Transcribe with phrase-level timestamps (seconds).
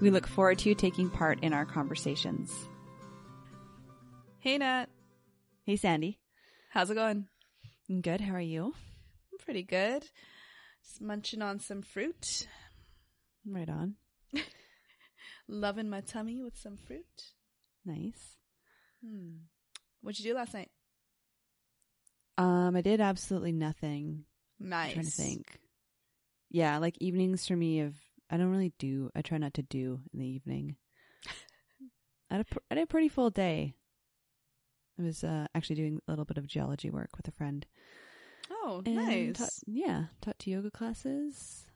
[0.00, 2.52] We look forward to you taking part in our conversations.
[4.40, 4.86] Hey, Nat.
[5.64, 6.18] Hey, Sandy.
[6.70, 7.26] How's it going?
[7.88, 8.20] I'm good.
[8.20, 8.74] How are you?
[9.32, 10.04] I'm pretty good.
[10.84, 12.46] Just munching on some fruit.
[13.46, 13.94] Right on.
[15.48, 17.32] Loving my tummy with some fruit.
[17.84, 18.36] Nice.
[19.02, 19.36] Hmm.
[20.02, 20.70] What'd you do last night?
[22.36, 24.24] Um, I did absolutely nothing.
[24.58, 24.88] Nice.
[24.88, 25.58] I'm trying to think.
[26.50, 27.94] Yeah, like evenings for me of
[28.30, 29.10] I don't really do.
[29.14, 30.76] I try not two do in the evening.
[32.30, 33.74] I had a, had a pretty full day.
[34.98, 37.66] I was uh, actually doing a little bit of geology work with a friend.
[38.50, 39.38] Oh, and nice.
[39.38, 41.66] Taught, yeah, taught to yoga classes,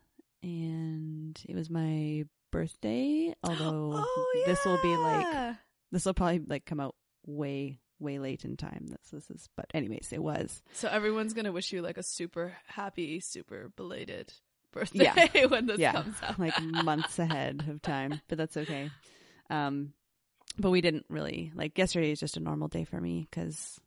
[0.43, 3.35] and it was my birthday.
[3.43, 5.57] Although oh, this will be like
[5.93, 6.95] this will probably like come out
[7.27, 8.87] way way late in time.
[8.89, 10.63] This this is, but anyways, it was.
[10.73, 14.33] So everyone's gonna wish you like a super happy, super belated
[14.73, 15.47] birthday Yeah.
[15.47, 16.39] when this yeah, comes out.
[16.39, 18.91] like months ahead of time, but that's okay.
[19.51, 19.93] Um,
[20.59, 23.81] but we didn't really like yesterday is just a normal day for me because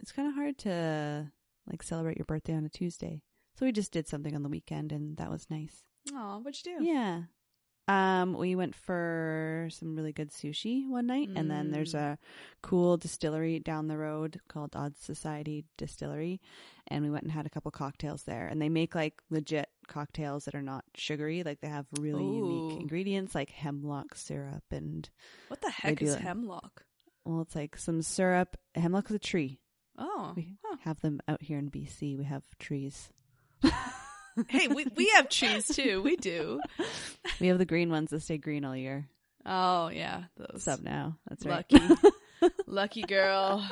[0.00, 1.30] it's kind of hard to
[1.70, 3.22] like celebrate your birthday on a Tuesday.
[3.58, 5.82] So we just did something on the weekend, and that was nice.
[6.12, 6.84] Oh, what'd you do?
[6.84, 7.22] Yeah.
[7.88, 11.98] Um, we went for some really good sushi one night, and then there's Mm.
[12.14, 12.18] a
[12.62, 16.40] cool distillery down the road called Odd Society Distillery,
[16.86, 18.46] and we went and had a couple cocktails there.
[18.46, 22.36] And they make like legit cocktails that are not sugary, like they have really Ooh.
[22.68, 25.10] unique ingredients like hemlock syrup and
[25.48, 26.20] What the heck is it.
[26.20, 26.84] hemlock?
[27.24, 28.56] well, it's like some syrup.
[28.76, 29.58] Hemlock is a tree.
[29.98, 30.76] Oh, We huh.
[30.82, 32.16] have them out here in BC.
[32.16, 33.10] We have trees.
[34.48, 36.02] hey, we we have trees too.
[36.02, 36.60] We do.
[37.40, 39.08] We have the green ones that stay green all year.
[39.46, 41.18] Oh yeah, those What's up now?
[41.28, 41.64] That's right.
[41.72, 41.94] lucky,
[42.66, 43.68] lucky girl.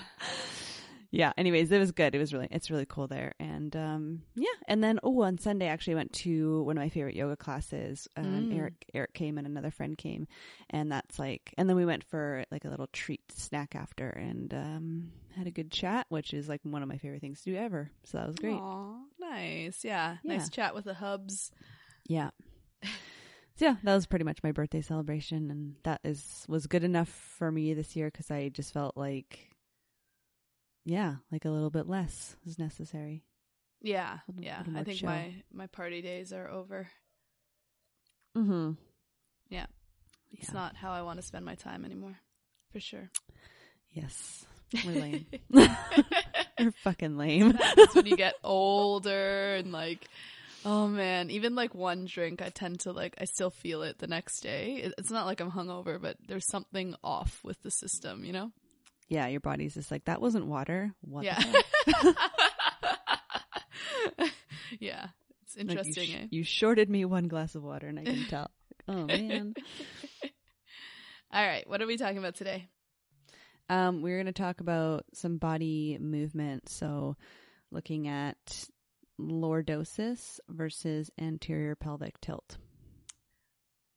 [1.13, 1.33] Yeah.
[1.37, 2.15] Anyways it was good.
[2.15, 3.35] It was really it's really cool there.
[3.41, 4.47] And um yeah.
[4.69, 8.07] And then oh on sunday I actually went to one of my favorite yoga classes
[8.17, 8.57] um Mm.
[8.57, 10.27] eric eric came and another friend came.
[10.71, 14.53] And that's like and then we went for like a little treat snack after and
[14.55, 17.57] um had a good chat which is like one of my favorite things to do
[17.57, 17.91] ever.
[18.05, 18.55] So that was great.
[18.55, 19.85] Aw, nice.
[19.85, 20.37] Yeah, Yeah.
[20.37, 21.51] nice chat with the hubs.
[22.07, 22.31] yeah.
[23.57, 25.51] So yeah that was pretty much my birthday celebration.
[25.51, 29.50] And that is was good enough for me this year because i just felt like
[30.85, 33.25] yeah like a little bit less is necessary
[33.83, 34.59] Yeah, Little- yeah.
[34.67, 35.09] little I think chill.
[35.09, 36.89] my my party days are over.
[38.37, 38.73] mm-hmm
[39.49, 39.67] Yeah,
[40.33, 40.55] It's Yeah.
[40.55, 42.19] not how I want to spend my time anymore,
[42.73, 43.11] for sure.
[43.93, 44.45] Yes.
[44.87, 45.27] We're lame.
[45.51, 47.53] We're fucking lame.
[47.77, 50.07] That's when you get older and like,
[50.65, 54.07] oh man, even like one drink, I tend to like, I still feel it the
[54.07, 54.93] next day.
[54.97, 58.53] It's not like I'm hungover, but there's something off with the system, you know?
[59.11, 60.95] Yeah, your body's just like, that wasn't water.
[61.03, 61.25] What?
[61.25, 62.13] the yeah.
[64.81, 65.07] yeah.
[65.45, 66.27] It's Like, interesting, you, sh- eh?
[66.31, 68.51] you shorted me one glass of water and I can tell.
[68.89, 69.55] oh, man.
[71.33, 71.69] All right.
[71.69, 72.69] What are we talking about today?
[73.69, 76.69] Um, we're going to talk about some body movement.
[76.69, 77.17] So,
[77.71, 78.65] looking at
[79.21, 82.59] lordosis versus anterior pelvic tilt.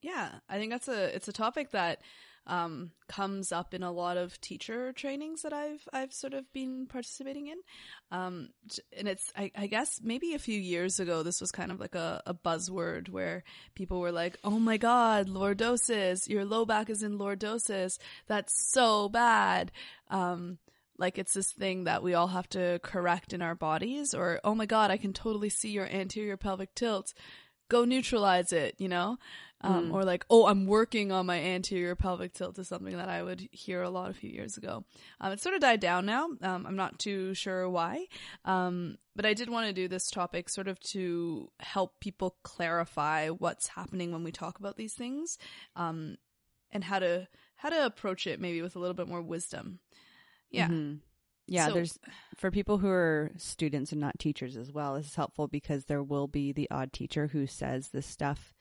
[0.01, 2.01] Yeah, I think that's a it's a topic that
[2.45, 6.87] um, comes up in a lot of teacher trainings that I've I've sort of been
[6.87, 7.57] participating in,
[8.11, 8.49] um,
[8.97, 11.95] and it's I, I guess maybe a few years ago this was kind of like
[11.95, 13.43] a, a buzzword where
[13.75, 16.27] people were like, "Oh my God, lordosis!
[16.27, 17.97] Your low back is in lordosis.
[18.27, 19.71] That's so bad."
[20.09, 20.57] Um,
[20.97, 24.55] like it's this thing that we all have to correct in our bodies, or "Oh
[24.55, 27.13] my God, I can totally see your anterior pelvic tilt."
[27.69, 29.17] Go neutralize it, you know
[29.63, 29.93] um, Mm.
[29.93, 33.47] or like, oh, I'm working on my anterior pelvic tilt is something that I would
[33.51, 34.83] hear a lot a few years ago.
[35.21, 36.25] Um, it's sort of died down now.
[36.41, 38.07] Um, I'm not too sure why,
[38.45, 43.29] um, but I did want to do this topic sort of to help people clarify
[43.29, 45.37] what's happening when we talk about these things,
[45.75, 46.17] um,
[46.71, 49.79] and how to how to approach it maybe with a little bit more wisdom.
[50.49, 50.99] Yeah, Mhm.
[51.47, 51.99] Yeah, So- there's
[52.35, 54.95] for people who are students and not teachers as well.
[54.95, 58.53] This is helpful because there will be the odd teacher who says this stuff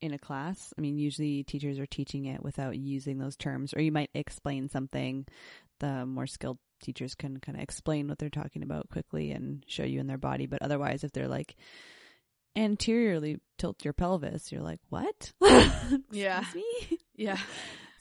[0.00, 0.72] in a class.
[0.76, 4.68] I mean, usually teachers are teaching it without using those terms, or you might explain
[4.68, 5.26] something.
[5.80, 9.82] The more skilled teachers can kind of explain what they're talking about quickly and show
[9.84, 10.46] you in their body.
[10.46, 11.56] But otherwise, if they're like,
[12.56, 15.32] anteriorly tilt your pelvis, you're like, what?
[16.10, 16.44] Yeah.
[16.54, 16.98] Me?
[17.16, 17.38] Yeah.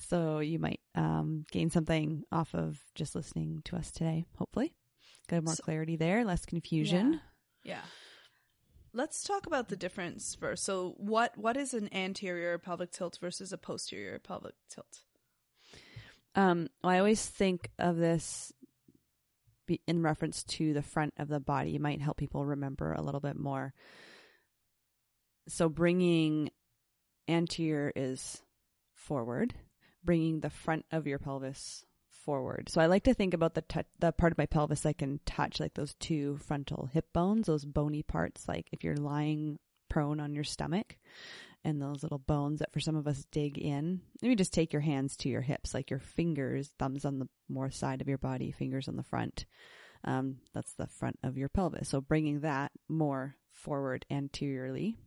[0.08, 4.74] So you might um, gain something off of just listening to us today, hopefully.
[5.28, 7.22] Get more So- clarity there, less confusion.
[7.64, 7.82] Yeah.
[8.94, 10.64] Let's talk about the difference first.
[10.64, 15.02] So, what what is an anterior pelvic tilt versus a posterior pelvic tilt?
[16.36, 18.52] Um, well, I always think of this
[19.88, 21.76] in reference to the front of the body.
[21.76, 23.74] It might help people remember a little bit more.
[25.48, 26.50] So bringing
[27.28, 28.42] anterior is
[28.94, 29.54] forward,
[30.04, 31.86] bringing the front of your pelvis
[32.30, 32.70] forward.
[32.70, 35.20] So I like to think about the tou the part of my pelvis I can
[35.26, 38.48] touch, like those two frontal hip bones, those bony parts.
[38.48, 39.58] Like if you're lying
[39.90, 40.96] prone on your stomach,
[41.64, 44.02] and those little bones that for some of us dig in.
[44.22, 47.72] Maybe just take your hands to your hips, like your fingers, thumbs on the more
[47.72, 49.46] side of your body, fingers on the front.
[50.04, 51.90] Um, that's the front of your pelvis.
[51.90, 54.98] So bringing that more forward anteriorly.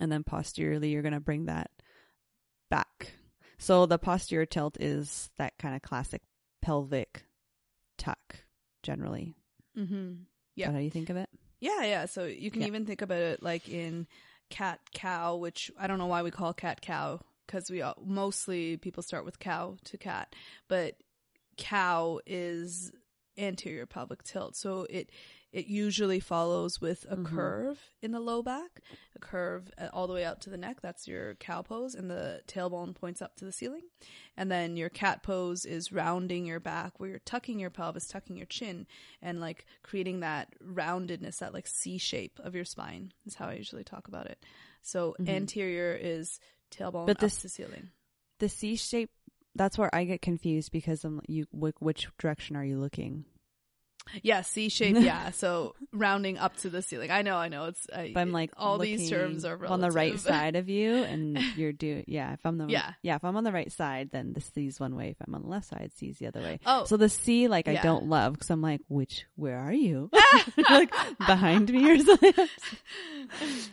[0.00, 1.70] And then posteriorly, you're going to bring that
[2.70, 3.12] back.
[3.64, 6.20] So the posterior tilt is that kind of classic
[6.60, 7.24] pelvic
[7.96, 8.36] tuck,
[8.82, 9.34] generally.
[9.74, 10.10] Mm-hmm.
[10.10, 10.16] Is
[10.54, 10.66] Yeah.
[10.66, 11.30] that how you think of it?
[11.60, 12.04] Yeah, yeah.
[12.04, 12.66] So you can Yeah.
[12.66, 14.06] even think about it like in
[14.50, 18.76] cat cow, which I don't know why we call cat cow because we all, mostly
[18.76, 20.34] people start with cow to cat,
[20.68, 20.96] but
[21.56, 22.92] cow is
[23.38, 24.56] anterior pelvic tilt.
[24.56, 25.08] So it
[25.54, 27.26] it usually follows with a Mhm.
[27.26, 28.80] curve in the low back,
[29.14, 30.80] a curve uh, all the way out to the neck.
[30.80, 33.84] That's your cow pose, and the tailbone points up to the ceiling.
[34.36, 38.36] And then your cat pose is rounding your back, where you're tucking your pelvis, tucking
[38.36, 38.86] your chin,
[39.22, 43.12] and like creating that roundedness, that like C shape of your spine.
[43.24, 44.44] Is how I usually talk about it.
[44.82, 45.28] So Mhm.
[45.28, 46.40] anterior is
[46.72, 47.90] tailbone But up this- to ceiling.
[48.40, 49.12] The C shape,
[49.54, 53.24] that's where I get confused because I'm you which direction are you looking?
[54.22, 54.96] Yeah, C shape.
[54.98, 57.10] Yeah, so rounding up to the ceiling.
[57.10, 57.66] I know, I know.
[57.66, 60.94] It's I, If I'm like all these terms are on the right side of you,
[61.02, 62.32] and you're doing yeah.
[62.34, 62.92] If I'm the Yeah.
[63.02, 65.10] yeah, if I'm on the right side, then this sees one way.
[65.10, 66.60] If I'm on the left side, sees the other way.
[66.66, 70.10] Oh, So the C, like I don't love because I'm like, which where are you?
[70.70, 72.34] like behind me or something.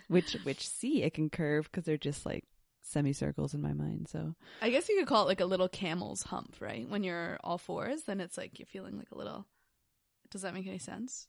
[0.08, 2.46] which which C it can curve because they're just like
[2.82, 4.08] semicircles in my mind.
[4.10, 6.88] So I guess you could call it like a little camel's hump, right?
[6.90, 9.46] When you're all fours, then it's like you're feeling like a little.
[10.32, 11.28] Does that make any sense?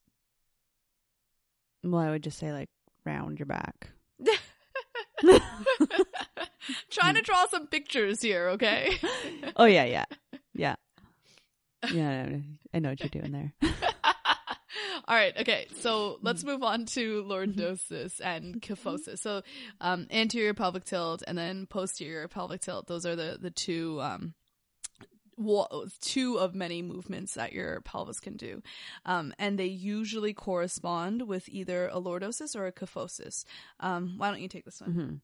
[1.84, 2.68] well, I would just say like
[3.04, 3.90] round your back.
[6.90, 8.96] Trying to draw some pictures here, okay?
[9.56, 10.04] Oh yeah, yeah,
[10.54, 10.76] yeah,
[11.92, 12.08] yeah.
[12.08, 13.52] I know, I know what you're doing there.
[15.08, 15.66] All right, okay.
[15.80, 19.18] So let's move on to lordosis and kyphosis.
[19.18, 19.42] So
[19.80, 22.86] um, anterior pelvic tilt and then posterior pelvic tilt.
[22.86, 24.34] Those are the the two um,
[26.00, 28.62] two of many movements that your pelvis can do,
[29.06, 33.44] um, and they usually correspond with either a lordosis or a kyphosis.
[33.80, 34.92] Um, why don't you take this one?
[34.92, 35.14] hmm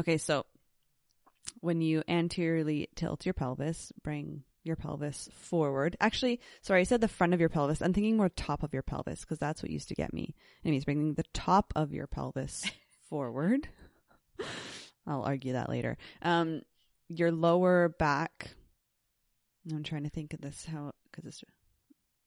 [0.00, 0.44] Okay, so
[1.60, 5.96] when you anteriorly tilt your pelvis, bring your pelvis forward.
[6.00, 7.82] Actually, sorry, I said the front of your pelvis.
[7.82, 10.34] I'm thinking more top of your pelvis because that's what used to get me.
[10.64, 12.64] It means bringing the top of your pelvis
[13.08, 13.68] forward.
[15.06, 15.96] I'll argue that later.
[16.22, 16.62] Um,
[17.08, 18.50] your lower back.
[19.70, 21.42] I'm trying to think of this how because it's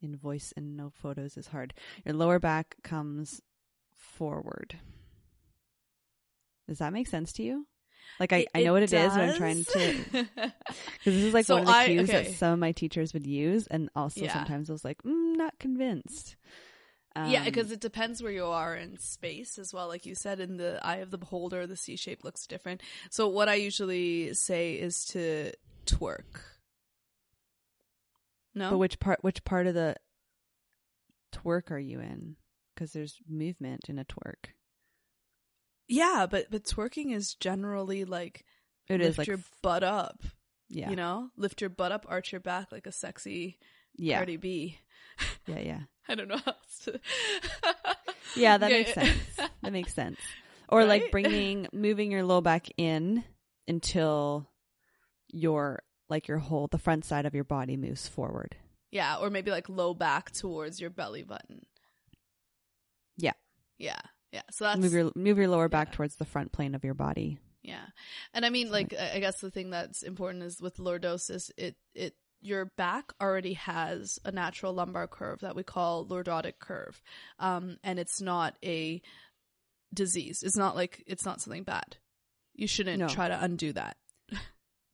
[0.02, 1.74] in voice and no photos is hard.
[2.06, 3.42] Your lower back comes
[3.96, 4.76] forward.
[6.68, 7.68] Does that make sense to you?
[8.20, 10.24] Like I, I know what it is, but I'm trying to because
[11.06, 12.24] this is like So one of the I- cues okay.
[12.24, 14.34] that some of my teachers would use, and also Yeah.
[14.34, 16.36] sometimes I was like, mm, not convinced.
[17.16, 19.88] yeah, Um, because it depends where you are in space as well.
[19.88, 22.82] Like you said, in the eye of the beholder, the C shape looks different.
[23.12, 25.52] So what I usually say is to
[25.86, 26.42] twerk.
[28.58, 29.20] No, but which part?
[29.24, 29.96] Which part of the
[31.34, 32.36] twerk are you in?
[32.74, 34.52] Because there's movement in a twerk.
[35.88, 38.46] yeah, but but twerking is generally like
[38.88, 40.24] It lift is like your butt up.
[40.70, 43.58] yeah, You know, lift your butt up, arch your back like a sexy
[43.96, 44.78] yeah, Cardi B.
[45.48, 47.00] yeah, yeah, I don't know how else to.
[48.36, 48.58] yeah.
[48.58, 48.80] That Okay.
[48.80, 49.50] makes sense.
[49.64, 50.20] That makes sense.
[50.70, 53.24] Or like bringing, moving your low back in
[53.68, 54.48] until
[55.30, 58.56] your like your whole the front side of your body moves forward.
[58.92, 61.66] Yeah, or maybe like low back towards your belly button.
[63.18, 63.34] Yeah.
[63.78, 64.00] Yeah.
[64.32, 64.42] Yeah.
[64.52, 65.96] So that's move your move your lower back yeah.
[65.96, 67.40] towards the front plane of your body.
[67.64, 67.86] yeah.
[68.34, 71.76] And I mean like I I guess the thing that's important is with lordosis it
[71.94, 77.02] it your back already has a natural lumbar curve that we call lordotic curve.
[77.40, 79.02] Um and it's not a
[79.94, 80.44] disease.
[80.44, 81.98] It's not like it's not something bad.
[82.54, 83.08] You shouldn't No.
[83.08, 83.98] try to undo that.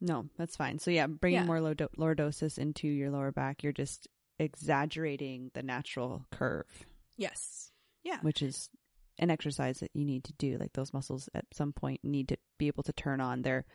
[0.05, 0.79] No, that's fine.
[0.79, 1.45] So yeah, bringing Yeah.
[1.45, 4.07] more lordo- lordosis into your lower back, you're just
[4.37, 7.71] exaggerating the natural curve, Yes.
[8.03, 8.19] Yeah.
[8.21, 8.69] which is
[9.17, 10.57] an exercise that you need to do.
[10.57, 13.43] Like those muscles at some point need to be able to turn on.
[13.43, 13.65] They're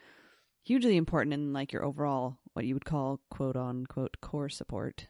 [0.65, 5.07] hugely important in like your overall what you would call quote unquote core support.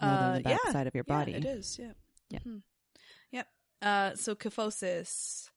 [0.00, 1.32] Uh, the back yeah, side of your Yeah, body.
[1.34, 1.78] it is.
[1.78, 1.92] Yeah.
[2.30, 2.38] Yeah.
[2.40, 2.62] Mhm.
[3.30, 3.48] Yep.
[3.82, 5.48] Uh, so kyphosis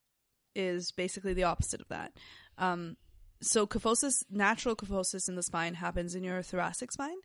[0.54, 2.16] is basically the opposite of that.
[2.60, 2.98] Um,
[3.42, 7.18] so kyphosis, natural kyphosis in the spine happens in your thoracic spine,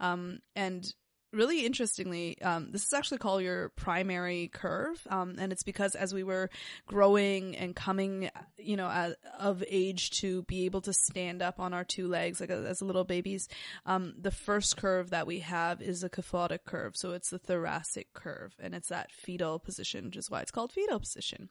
[0.00, 0.92] um, and
[1.32, 6.14] really interestingly, um, this is actually called your primary curve, um, and it's because as
[6.14, 6.48] we were
[6.86, 11.74] growing and coming, you know, as, of age to be able to stand up on
[11.74, 13.48] our two legs, like as little babies,
[13.84, 18.12] um, the first curve that we have is a kyphotic curve, so it's the thoracic
[18.14, 21.50] curve, and it's that fetal position, which is why it's called fetal position.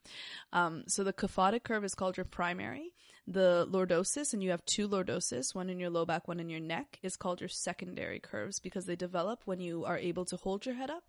[0.54, 2.94] Um, so the kyphotic curve is called your primary.
[3.30, 6.62] The lordosis, and you have two lordosis, one in your low back, one in your
[6.62, 10.66] neck, is called your secondary curves because they develop when you are able to hold
[10.66, 11.04] your head up,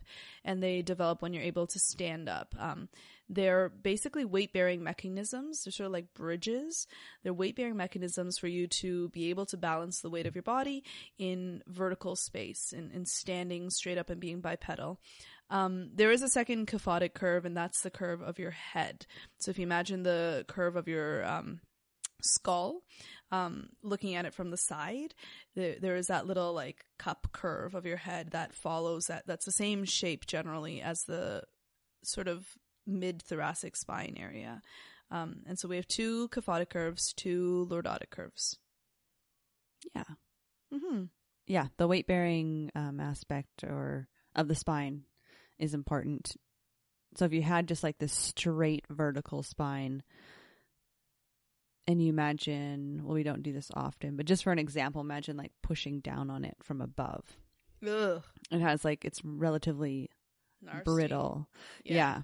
[0.45, 2.57] and they develop when you're able to stand up.
[2.59, 2.89] Um,
[3.29, 5.63] they're basically weight bearing mechanisms.
[5.63, 6.89] They're sort of like bridges.
[7.23, 10.43] They're weight bearing mechanisms for you to be able to balance the weight of your
[10.43, 10.83] body
[11.19, 14.99] in vertical space and, and standing straight up and being bipedal.
[15.51, 19.07] Um, there is a second kyphotic curve, and that's the curve of your head.
[19.39, 21.61] So if you imagine the curve of your um,
[22.23, 22.83] skull,
[23.31, 25.15] um, looking at it from the side,
[25.55, 29.27] there, there is that little like cup curve of your head that follows that.
[29.27, 31.43] That's the same shape generally as the
[32.03, 32.47] sort of
[32.87, 34.63] mid thoracic spine area.
[35.11, 38.59] Um, and so we have two kyphotic curves, two lordotic curves.
[39.95, 40.05] Yeah.
[40.73, 41.05] Mm-hmm.
[41.47, 41.67] Yeah.
[41.77, 45.05] The weight bearing um, aspect or of the spine
[45.59, 46.37] is important.
[47.17, 50.03] So if you had just like this straight vertical spine,
[51.89, 55.39] and you imagine, well, we don't do this often, but just for an example, imagine
[55.39, 57.25] like pushing down on it from above.
[57.83, 58.23] Ugh.
[58.51, 60.11] It has like it's relatively
[60.61, 60.83] Nasty.
[60.85, 61.49] brittle.
[61.85, 62.21] Yeah.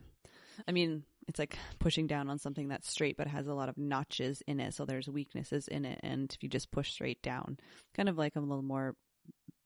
[0.69, 3.79] I mean, it's like pushing down on something that's straight but has a lot of
[3.79, 5.99] notches in it, so there's weaknesses in it.
[6.03, 7.59] And if you just push straight down,
[7.97, 8.95] kind of like a little more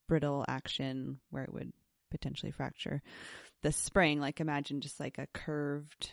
[0.06, 1.72] brittle action where it would
[2.12, 3.02] potentially fracture.
[3.64, 6.12] The spring, like imagine just like a curved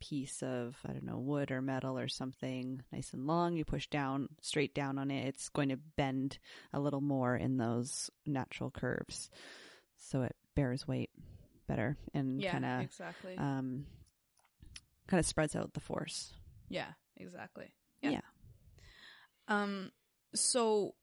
[0.00, 3.56] piece of, I don't know, wood or metal or something nice and long.
[3.56, 6.38] You push down, straight down on it, it's going to bend
[6.72, 9.30] a little more in those natural curves.
[9.98, 11.10] So it bears weight
[11.66, 13.36] better and Yeah, kind of exactly.
[13.36, 13.86] um,
[15.06, 16.32] kind of spreads out the force.
[16.68, 17.72] Yeah, exactly.
[18.02, 18.20] Yeah.
[19.48, 19.90] Um
[20.34, 20.94] so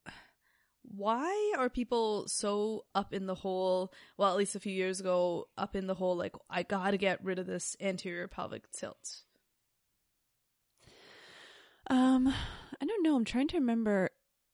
[0.84, 5.48] why are people so up in the hole, well at least a few years ago
[5.58, 9.24] up in the hole like I got to get rid of this anterior pelvic tilt?
[11.90, 13.16] Um, I don't know.
[13.16, 14.10] I'm trying to remember,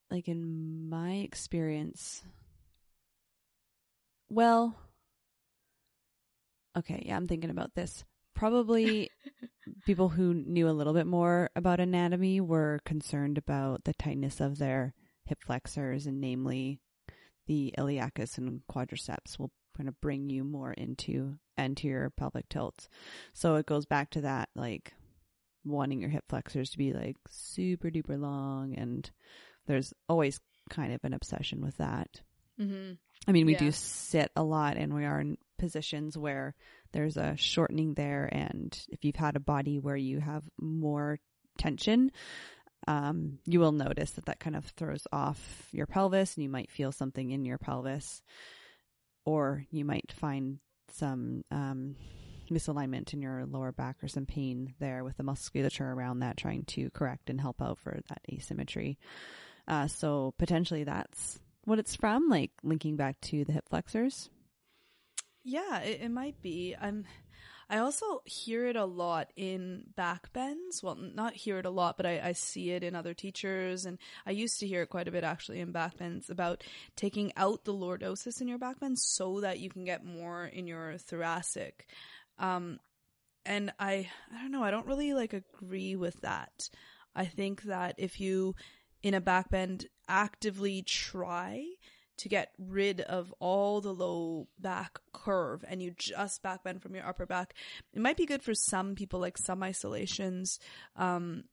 [0.10, 2.24] like in my experience.
[4.30, 4.76] Well,
[6.78, 8.04] okay, yeah, I'm thinking about this.
[8.36, 9.10] Probably
[9.86, 14.58] people who knew a little bit more about anatomy were concerned about the tightness of
[14.58, 14.94] their
[15.30, 16.82] hip flexors, and namely
[17.48, 22.90] the iliacus and quadriceps will kind of bring you more into anterior pelvic tilts.
[23.34, 24.94] So it goes back to that, like
[25.64, 29.10] wanting your hip flexors to be like super duper long, and
[29.68, 32.22] there's always kind of an obsession with that.
[32.60, 32.98] Mhm.
[33.28, 33.60] I mean, we Yeah.
[33.60, 36.56] do sit a lot and we are in positions where
[36.92, 38.30] there's a shortening there.
[38.32, 41.20] And if you've had a body where you have more
[41.58, 42.12] tension,
[42.88, 46.72] um, you will notice that that kind of throws off your pelvis and you might
[46.72, 48.22] feel something in your pelvis
[49.26, 50.60] or you might find
[50.92, 51.96] some, um,
[52.50, 56.64] misalignment in your lower back or some pain there with the musculature around that trying
[56.64, 58.98] to correct and help out for that asymmetry.
[59.68, 64.30] Uh, so potentially that's what it's from, like linking back to the hip flexors.
[65.44, 66.76] Yeah, it, it might be.
[66.80, 67.06] I'm.
[67.70, 70.82] I also hear it a lot in backbends.
[70.82, 74.00] Well, not hear it a lot, but I, I see it in other teachers, and
[74.26, 76.64] I used to hear it quite a bit actually in backbends about
[76.96, 80.66] taking out the lordosis in your back bend so that you can get more in
[80.66, 81.88] your thoracic.
[82.40, 82.80] Um,
[83.46, 84.64] and I, I don't know.
[84.64, 86.70] I don't really like agree with that.
[87.16, 88.56] I think that if you
[89.04, 91.66] in a backbend actively try
[92.20, 96.96] to get rid of all the low back curve and you just back bend from
[96.96, 97.54] your upper back.
[97.94, 100.60] It might be good for some people, like some isolations,
[100.96, 101.46] um,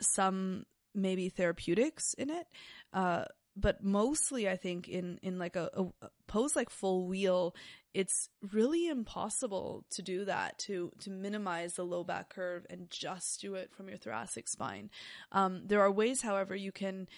[0.00, 2.46] some maybe therapeutics in it.
[2.92, 3.24] Uh,
[3.56, 5.70] but mostly I think in, in like a,
[6.02, 7.54] a pose like full wheel,
[7.94, 13.40] it's really impossible to do that to to minimize the low back curve and just
[13.40, 14.90] do it from your thoracic spine.
[15.32, 17.08] Um, there are ways, however, you can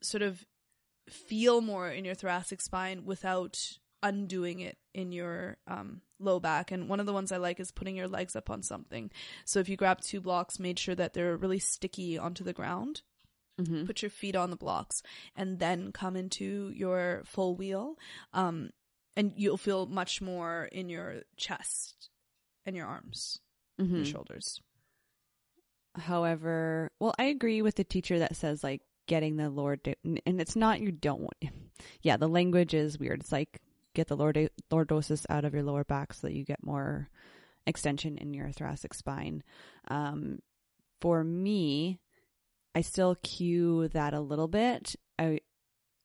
[0.00, 0.46] sort of
[1.12, 6.70] feel more in your thoracic spine without undoing it in your um, low back.
[6.70, 9.10] And one of the ones I like is putting your legs up on something.
[9.44, 13.02] So if you grab two blocks, made sure that they're really sticky onto the ground.
[13.60, 13.84] Mm-hmm.
[13.84, 15.02] Put your feet on the blocks
[15.36, 17.96] and then come into your full wheel.
[18.32, 18.70] Um,
[19.16, 22.08] and you'll feel much more in your chest
[22.64, 23.38] and your arms,
[23.78, 23.96] Mm-hmm.
[23.96, 24.60] your shoulders.
[25.96, 30.54] However, well, I agree with the teacher that says like getting the Lord, and it's
[30.54, 31.36] not you don't want.
[32.02, 33.20] Yeah, the language is weird.
[33.20, 33.58] It's like
[33.94, 37.08] get the Lord lordosis out of your lower back so that you get more
[37.66, 39.42] extension in your thoracic spine.
[39.88, 40.40] Um,
[41.00, 42.00] for me,
[42.74, 44.94] I still cue that a little bit.
[45.18, 45.40] I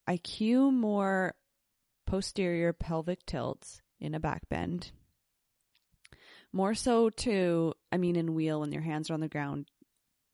[0.08, 1.36] I cue more
[2.08, 4.92] posterior pelvic tilts in a back bend.
[6.54, 9.66] More so to, I mean, in wheel when your hands are on the ground,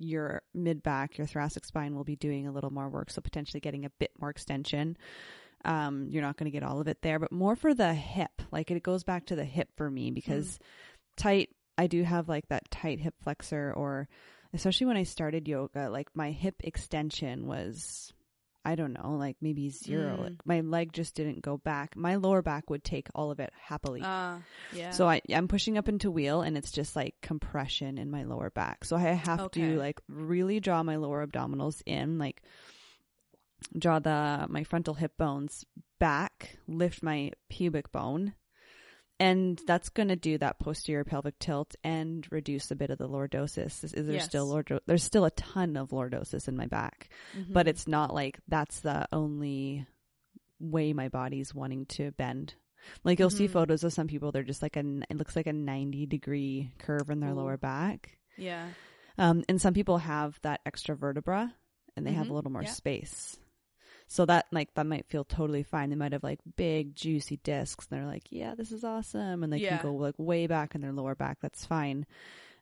[0.03, 3.09] your mid back, your thoracic spine will be doing a little more work.
[3.09, 4.97] So potentially getting a bit more extension.
[5.63, 8.41] Um, you're not going to get all of it there, but more for the hip.
[8.51, 10.59] Like it goes back to the hip for me because
[11.17, 14.07] tight, I do have like that tight hip flexor or
[14.53, 18.11] especially when I started yoga, like my hip extension was,
[18.63, 20.17] I don't know, like maybe zero.
[20.17, 20.23] Mm.
[20.23, 21.95] Like my leg just didn't go back.
[21.95, 24.01] My lower back would take all of it happily.
[24.03, 24.39] Ah,
[24.75, 24.91] yeah.
[24.91, 28.49] So I, I'm pushing up into wheel and it's just like compression in my lower
[28.51, 28.85] back.
[28.85, 29.61] So I have Okay.
[29.61, 32.43] to like really draw my lower abdominals in, like
[33.77, 35.65] draw the, my frontal hip bones
[35.99, 38.33] back, lift my pubic bone.
[39.21, 43.07] And that's going to do that posterior pelvic tilt and reduce a bit of the
[43.07, 43.83] lordosis.
[43.83, 44.25] Is, is there Yes.
[44.25, 44.79] still lordo?
[44.87, 47.09] There's still a ton of lordosis in my back,
[47.49, 47.69] but Mhm.
[47.69, 49.85] it's not like that's the only
[50.59, 52.55] way my body's wanting to bend.
[53.03, 53.51] Like you'll see Mhm.
[53.51, 57.11] photos of some people, they're just like a, it looks like a 90 degree curve
[57.11, 57.35] in their Ooh.
[57.35, 58.17] lower back.
[58.37, 58.69] yeah.
[59.19, 61.53] Um, and some people have that extra vertebra
[61.95, 62.29] and they have Mhm.
[62.31, 62.71] a little more Yeah.
[62.71, 63.37] space.
[64.13, 65.89] So that like that might feel totally fine.
[65.89, 69.41] They might have like big juicy discs and they're like, yeah, this is awesome.
[69.41, 69.77] And they Yeah.
[69.77, 71.37] can go like way back in their lower back.
[71.41, 72.05] That's fine.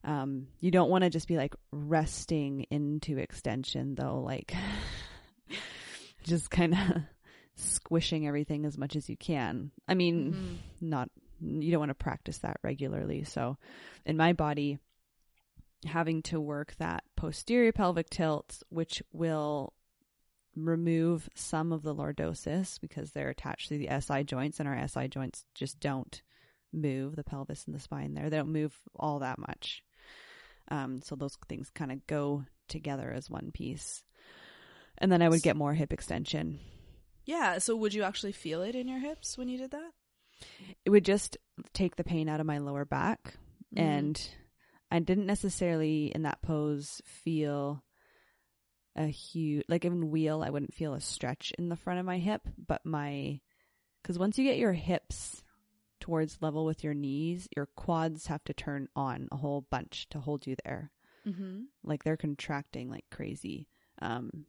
[0.03, 4.53] Um, you don't want to just be like resting into extension though, like
[6.23, 6.79] just kind of
[7.55, 9.71] squishing everything as much as you can.
[9.87, 10.87] I mean, Mhm.
[10.87, 11.09] not
[11.41, 13.23] you don't want to practice that regularly.
[13.23, 13.57] So
[14.05, 14.77] in my body
[15.85, 19.73] having to work that posterior pelvic tilt which will
[20.55, 25.07] remove some of the lordosis because they're attached to the SI joints and our SI
[25.07, 26.21] joints just don't
[26.73, 28.29] move the pelvis and the spine there.
[28.29, 29.83] They don't move all that much.
[30.69, 34.03] Um, so those things kind of go together as one piece.
[34.97, 36.59] And then I would get more hip extension.
[37.25, 37.57] Yeah.
[37.59, 39.91] So would you actually feel it in your hips when you did that?
[40.85, 41.37] It would just
[41.73, 43.35] take the pain out of my lower back
[43.75, 43.79] Mhm.
[43.81, 44.29] and
[44.91, 47.83] I didn't necessarily in that pose feel
[48.99, 52.17] a huge like in wheel I wouldn't feel a stretch in the front of my
[52.19, 53.39] hip but my
[54.03, 55.41] cuz once you get your hips
[55.99, 60.19] towards level with your knees your quads have to turn on a whole bunch to
[60.19, 60.91] hold you there
[61.25, 61.63] Mm-hmm.
[61.83, 63.67] like they're contracting like crazy
[64.01, 64.45] um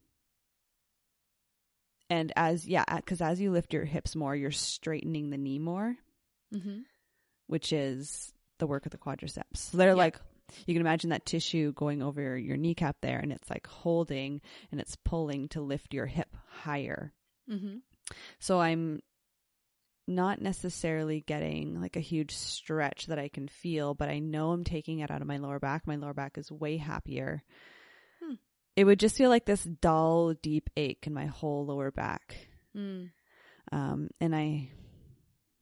[2.09, 5.97] and as yeah cuz as you lift your hips more you're straightening the knee more
[6.55, 6.81] Mm-hmm.
[7.47, 9.57] which is the work of the quadriceps.
[9.57, 10.21] So they're like,
[10.67, 14.81] you can imagine that tissue going over your kneecap there, and it's like holding and
[14.81, 17.13] it's pulling to lift your hip higher.
[17.51, 17.79] Mm-hmm.
[18.39, 19.01] So I'm
[20.07, 24.65] not necessarily getting like a huge stretch that I can feel, but I know I'm
[24.65, 25.87] taking it out of my lower back.
[25.87, 27.43] My lower back is way happier.
[28.23, 28.35] Hmm.
[28.77, 32.37] It would just feel like this dull, deep ache in my whole lower back.
[32.77, 33.11] Mm.
[33.73, 34.71] Um, and I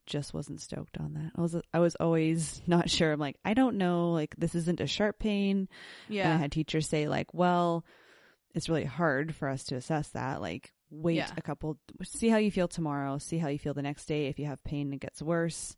[0.09, 1.33] just wasn't stoked on that.
[1.37, 3.13] I was I was always not sure.
[3.13, 5.69] I'm like, I don't know, like this isn't a sharp pain.
[6.25, 7.85] And I had teachers say like, well,
[8.55, 10.41] it's really hard for us to assess that.
[10.41, 11.31] Like wait Yeah.
[11.37, 14.27] a couple see how you feel tomorrow, see how you feel the next day.
[14.27, 15.77] If you have pain it gets worse.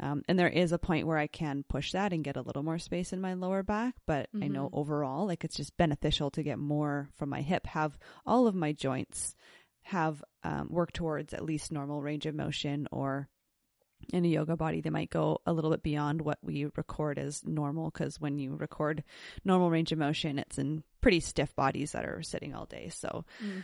[0.00, 2.62] Um, and there is a point where I can push that and get a little
[2.62, 4.70] more space in my lower back, but I know Mhm.
[4.78, 8.72] overall, like it's just beneficial to get more from my hip, have all of my
[8.72, 9.36] joints
[9.82, 13.28] have um, work towards at least normal range of motion or
[14.12, 17.44] in a yoga body they might go a little bit beyond what we record as
[17.44, 19.02] normal because when you record
[19.44, 23.24] normal range of motion it's in pretty stiff bodies that are sitting all day so
[23.42, 23.62] Mm.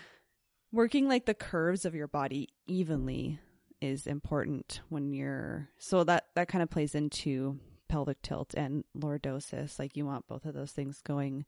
[0.72, 3.38] working like the curves of your body evenly
[3.80, 9.78] is important when you're so that that kind of plays into pelvic tilt and lordosis
[9.78, 11.44] like you want both of those things going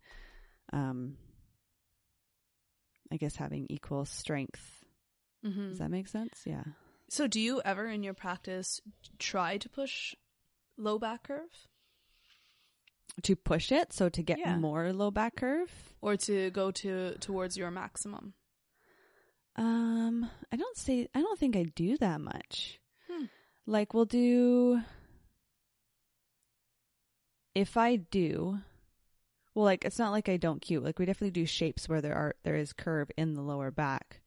[0.73, 1.17] um
[3.13, 4.77] i guess having equal strength
[5.45, 5.69] Mm-hmm.
[5.71, 6.63] does that make sense yeah
[7.13, 8.81] So, do you ever in your practice
[9.19, 10.15] try to push
[10.79, 11.51] low back curve
[13.23, 14.57] to push it so to get Yeah.
[14.57, 15.71] more low back curve
[16.01, 18.35] or to go to towards your maximum?
[19.57, 22.79] um i don't say i don't think i do that much
[23.11, 23.25] Hmm.
[23.67, 24.81] Like we'll do
[27.55, 28.59] if I do
[29.55, 30.81] well like it's not like I don't cue.
[30.81, 34.21] Like we definitely do shapes where there are there is curve in the lower back.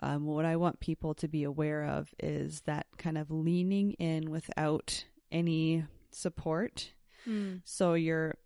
[0.00, 4.30] Um, what I want people to be aware of is that kind of leaning in
[4.30, 6.90] without any support.
[7.28, 7.60] Mm.
[7.64, 8.36] So your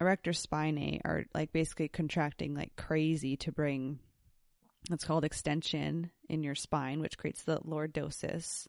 [0.00, 4.00] erector spinae are like basically contracting like crazy to bring
[4.88, 8.66] what's called extension in your spine, which creates the lordosis,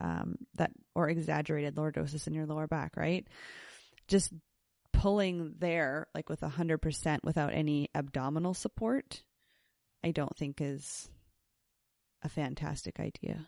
[0.00, 3.26] um, that or exaggerated lordosis in your lower back, right?
[4.08, 4.32] Just
[4.92, 9.22] pulling there like with a hundred percent without any abdominal support,
[10.02, 11.08] I don't think is
[12.24, 13.46] a fantastic idea.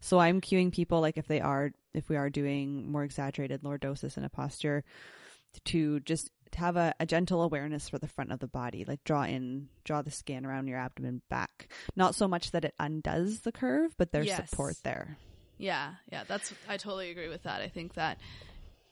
[0.00, 4.16] So I'm cueing people like if they are if we are doing more exaggerated lordosis
[4.16, 4.84] in a posture
[5.64, 9.22] to just have a, a, gentle awareness for the front of the body, like draw
[9.22, 11.68] in, draw the skin around your abdomen back.
[11.96, 14.50] Not so much that it undoes the curve, but there's Yes.
[14.50, 15.18] support there.
[15.58, 17.62] Yeah, yeah, that's I totally agree with that.
[17.62, 18.18] I think that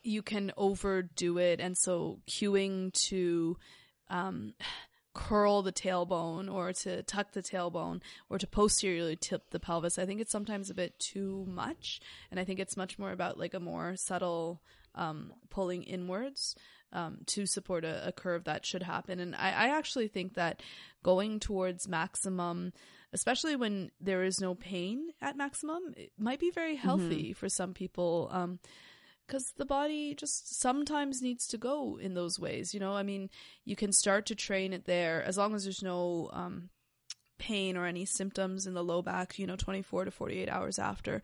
[0.03, 3.57] you can overdo it, and so cueing to
[4.09, 4.55] um,
[5.15, 10.07] curl the tailbone or to tuck the tailbone or to posteriorly tip the pelvis, I
[10.07, 12.01] think it's sometimes a bit too much,
[12.31, 14.61] and I think it's much more about like a more subtle
[14.95, 16.55] um, pulling inwards
[16.93, 19.19] um, to support a, a curve that should happen.
[19.19, 20.63] And I, I actually think that
[21.03, 22.73] going towards maximum
[23.15, 27.73] especially when there is no pain at maximum, it might be very healthy for some
[27.73, 28.29] people.
[28.33, 28.59] Um,
[29.27, 32.93] because the body just sometimes needs to go in those ways, you know.
[32.93, 33.31] I mean,
[33.65, 36.69] you can start to train it there as long as there's no um,
[37.39, 41.23] pain or any symptoms in the low back, you know, 24 to 48 hours after.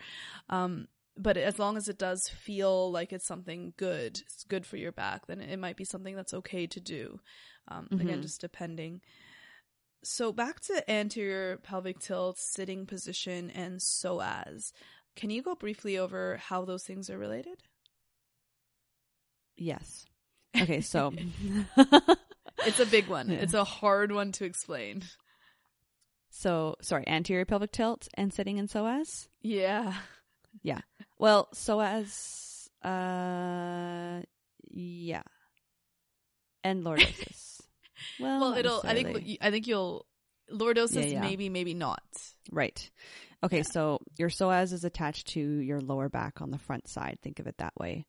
[0.48, 4.76] Um, but as long as it does feel like it's something good, it's good for
[4.76, 7.20] your back, then it might be something that's okay to do.
[7.68, 8.22] Um, Again, Mhm.
[8.22, 9.02] just depending.
[10.02, 14.72] So back to anterior pelvic tilt, sitting position, and psoas.
[15.14, 17.62] Can you go briefly over how those things are related?
[19.60, 20.06] Yes.
[20.60, 21.12] Okay, so
[22.66, 23.30] It's a big one.
[23.30, 25.02] It's a hard one to explain.
[26.30, 29.28] so sorry, anterior pelvic tilt and sitting in psoas.
[29.42, 29.94] Yeah.
[30.62, 30.80] Yeah.
[31.18, 34.22] Well, psoas, uh,
[34.70, 35.22] yeah,
[36.64, 37.60] and lordosis.
[38.20, 38.80] well, Well, it'll.
[38.84, 39.38] I think.
[39.40, 40.06] I think you'll.
[40.50, 41.20] Lordosis, Yeah, yeah.
[41.20, 42.02] maybe, maybe not.
[42.50, 42.90] Right.
[43.44, 43.62] Okay, Yeah.
[43.70, 47.18] so your psoas is attached to your lower back on the front side.
[47.22, 48.06] Think of it that way.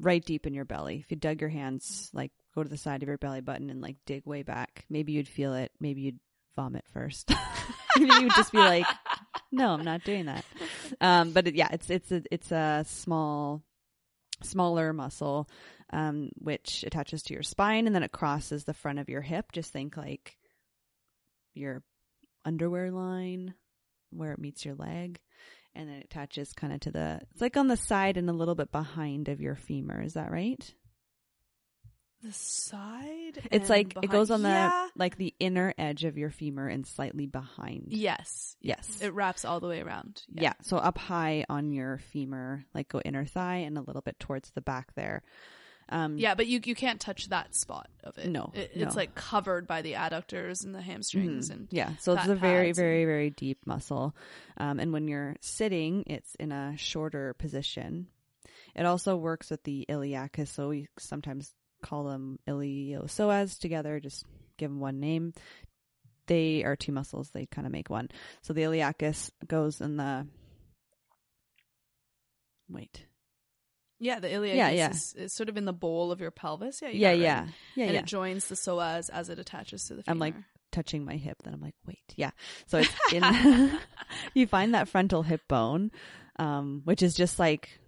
[0.00, 1.00] Right deep in your belly.
[1.04, 3.80] If you dug your hands, like go to the side of your belly button and
[3.80, 5.70] like dig way back, maybe you'd feel it.
[5.80, 6.20] Maybe you'd
[6.56, 7.30] vomit first.
[7.96, 8.86] maybe you'd just be like,
[9.52, 10.44] "No, I'm not doing that."
[11.00, 13.62] Um, but it, yeah, it's it's a it's a small,
[14.42, 15.48] smaller muscle,
[15.90, 19.52] um, which attaches to your spine and then it crosses the front of your hip.
[19.52, 20.36] Just think like
[21.54, 21.82] your
[22.44, 23.54] underwear line
[24.10, 25.20] where it meets your leg
[25.74, 28.32] and then it attaches kind of to the it's like on the side and a
[28.32, 30.74] little bit behind of your femur is that right
[32.22, 33.46] The side.
[33.50, 34.88] it's like it goes on the Yeah.
[34.96, 38.56] like the inner edge of your femur and slightly behind Yes.
[38.60, 40.22] yes It wraps all the way around.
[40.32, 40.54] yeah.
[40.62, 44.50] so up high on your femur like go inner thigh and a little bit towards
[44.52, 45.22] the back there
[45.88, 48.28] um Yeah, but you you can't touch that spot of it.
[48.30, 49.00] No, It- it's no.
[49.00, 51.54] like covered by the adductors and the hamstrings Mhm.
[51.54, 54.14] and yeah so it's a very very very deep muscle
[54.56, 58.06] um, and when you're sitting it's in a shorter position
[58.74, 64.24] it also works with the iliacus so we sometimes call them iliopsoas together just
[64.56, 65.32] give them one name
[66.26, 68.08] they are two muscles they kind of make one
[68.42, 70.26] so the iliacus goes in the
[72.68, 73.04] wait
[73.98, 74.90] yeah, the iliacus Yeah, yeah.
[74.90, 76.80] Is, is sort of in the bowl of your pelvis.
[76.82, 77.20] Yeah, you yeah it right.
[77.20, 80.12] yeah yeah and yeah it joins the psoas as it attaches to the femur.
[80.12, 80.34] I'm like,
[80.74, 82.32] touching my hip then i'm like wait yeah
[82.66, 83.78] so it's in
[84.34, 85.92] you find that frontal hip bone
[86.40, 87.78] um which is just like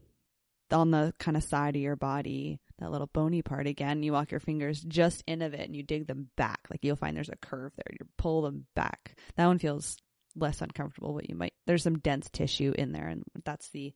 [0.71, 4.31] on the kind of side of your body that little bony part again you walk
[4.31, 7.29] your fingers just in of it and you dig them back like you'll find there's
[7.29, 9.97] a curve there you pull them back that one feels
[10.37, 13.93] less uncomfortable but you might there's some dense tissue in there and that's the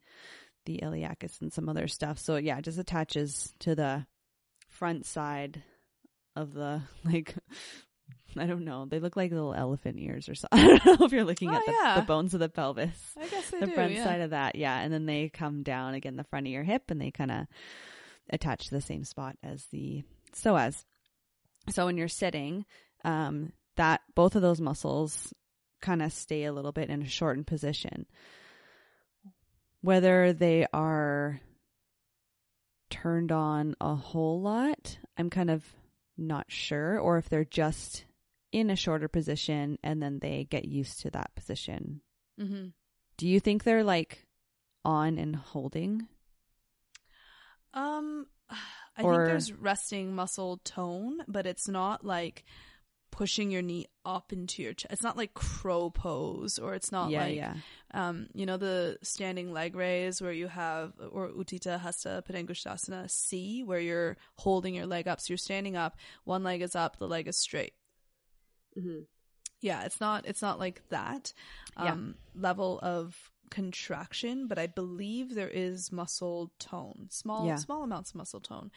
[0.70, 4.06] the iliacus and some other stuff so yeah it just attaches to the
[4.68, 5.62] front side
[6.36, 7.34] of the like
[8.36, 8.86] I don't know.
[8.86, 10.58] They look like little elephant ears or something.
[10.60, 11.94] I don't know if you're looking Oh, at the, yeah.
[12.00, 12.96] the bones of the pelvis.
[13.20, 13.72] I guess they the do.
[13.72, 14.04] front yeah.
[14.04, 14.78] side of that, yeah.
[14.80, 17.46] And then they come down again the front of your hip and they kind of
[18.32, 20.84] attach to the same spot as the psoas.
[21.70, 22.66] So when you're sitting,
[23.04, 25.32] um, that both of those muscles
[25.82, 28.06] kind of stay a little bit in a shortened position.
[29.82, 31.40] Whether they are
[32.90, 35.64] turned on a whole lot, I'm kind of
[36.18, 38.04] not sure, or if they're just
[38.52, 42.00] in a shorter position and then they get used to that position.
[42.38, 42.68] hmm
[43.16, 44.26] Do you think they're like
[44.84, 46.08] on and holding?
[47.72, 48.26] Um,
[48.96, 52.44] I Or- think there's resting muscle tone, but it's not like
[53.10, 54.92] pushing your knee up into your chest.
[54.92, 57.54] It's not like crow pose, or it's not yeah, like yeah.
[57.92, 63.62] um, you know, the standing leg raise where you have, or Utthita Hasta Padangusthasana C,
[63.62, 65.20] where you're holding your leg up.
[65.20, 67.74] So you're standing up, one leg is up, the leg is straight.
[69.60, 71.34] Yeah, it's not, it's not like that
[71.76, 71.92] Yeah.
[71.92, 77.56] um, level of contraction, but I believe there is muscle tone, small, Yeah.
[77.56, 78.70] small amounts of muscle tone.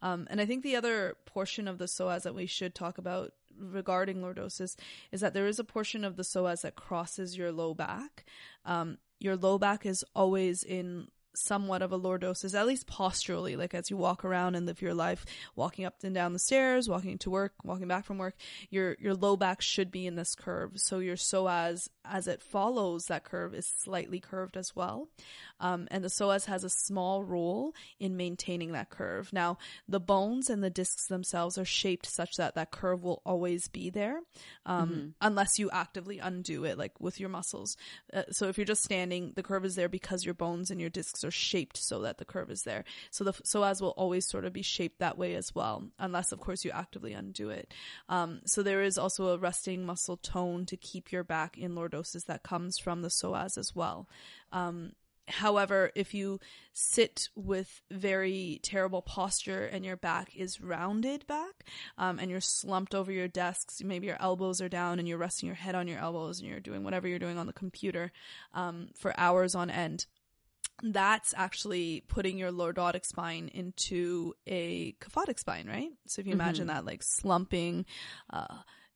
[0.00, 3.32] Um, and I think the other portion of the psoas that we should talk about
[3.60, 4.76] regarding lordosis
[5.12, 8.24] is that there is a portion of the psoas that crosses your low back.
[8.64, 13.74] Um, your low back is always in somewhat of a lordosis, at least posturally, like
[13.74, 15.24] as you walk around and live your life,
[15.56, 18.34] walking up and down the stairs, walking to work, walking back from work,
[18.70, 20.72] your your low back should be in this curve.
[20.76, 25.08] So your psoas, as it follows that curve, is slightly curved as well.
[25.60, 29.32] Um, and the psoas has a small role in maintaining that curve.
[29.32, 33.68] Now, the bones and the discs themselves are shaped such that that curve will always
[33.68, 34.20] be there,
[34.66, 37.76] um, unless you actively undo it, like with your muscles.
[38.12, 40.90] Uh, so if you're just standing, the curve is there because your bones and your
[40.90, 42.84] discs are shaped so that the curve is there.
[43.10, 46.40] So the psoas will always sort of be shaped that way as well, unless of
[46.40, 47.72] course you actively undo it.
[48.08, 52.26] Um, so there is also a resting muscle tone to keep your back in lordosis
[52.26, 54.08] that comes from the psoas as well.
[54.52, 54.92] Um,
[55.30, 56.40] However, if you
[56.72, 61.64] sit with very terrible posture and your back is rounded back,
[61.98, 65.46] um, and you're slumped over your desks, maybe your elbows are down and you're resting
[65.46, 68.12] your head on your elbows and you're doing whatever you're doing on the computer
[68.54, 70.06] um, for hours on end,
[70.82, 75.90] that's actually putting your lordotic spine into a kyphotic spine, right?
[76.06, 77.86] So if you imagine that like slumping,
[78.32, 78.46] uh,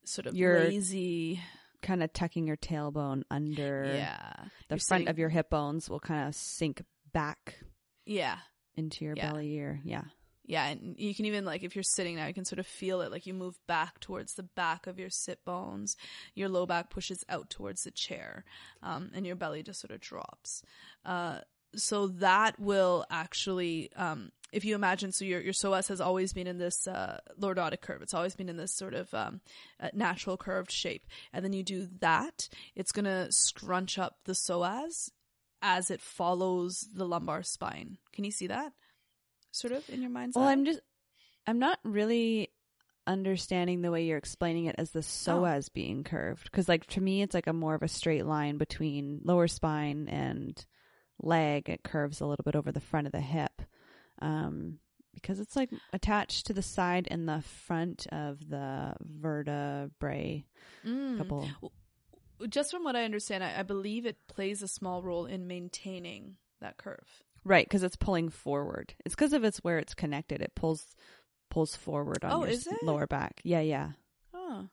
[0.05, 1.41] sort of You're- lazy,
[1.81, 4.33] Kind of tucking your tailbone under yeah,
[4.69, 6.81] the You're front sitting- of your hip bones will kind of sink
[7.13, 7.59] back
[8.07, 8.39] yeah.
[8.75, 9.31] into your Yeah.
[9.31, 9.81] belly ear.
[9.83, 10.05] Yeah.
[10.47, 13.01] Yeah, and you can even like if you're sitting now, you can sort of feel
[13.01, 13.11] it.
[13.11, 15.95] Like you move back towards the back of your sit bones,
[16.35, 18.45] your low back pushes out towards the chair,
[18.83, 20.61] um, and your belly just sort of drops.
[21.03, 21.39] Uh,
[21.75, 26.47] so that will actually, um, if you imagine, so your your psoas has always been
[26.47, 28.01] in this uh, lordotic curve.
[28.01, 29.41] It's always been in this sort of um,
[29.79, 35.09] uh, natural curved shape, and then you do that, it's gonna scrunch up the psoas
[35.61, 37.97] as it follows the lumbar spine.
[38.13, 38.71] Can you see that?
[39.51, 40.51] Sort of in your mind's Well, eye?
[40.51, 40.79] I'm just,
[41.47, 42.49] I'm not really
[43.07, 46.43] understanding the way you're explaining it as the psoas being curved.
[46.43, 50.07] Because, like, to me, it's like a more of a straight line between lower spine
[50.09, 50.65] and
[51.25, 51.69] leg.
[51.69, 53.61] It curves a little bit over the front of the hip.
[54.21, 54.79] Um,
[55.13, 60.45] because it's like attached to the side and the front of the vertebrae.
[60.85, 61.17] Mm.
[61.17, 61.49] Couple.
[62.49, 66.35] Just from what I understand, I, I believe it plays a small role in maintaining
[66.61, 67.23] that curve.
[67.45, 68.93] Right, because it's pulling forward.
[69.05, 70.41] It's because of it's where it's connected.
[70.41, 70.85] It pulls
[71.49, 72.83] pulls forward on Oh, your is it?
[72.83, 73.39] lower back.
[73.43, 73.91] Yeah, yeah.
[74.33, 74.67] Oh,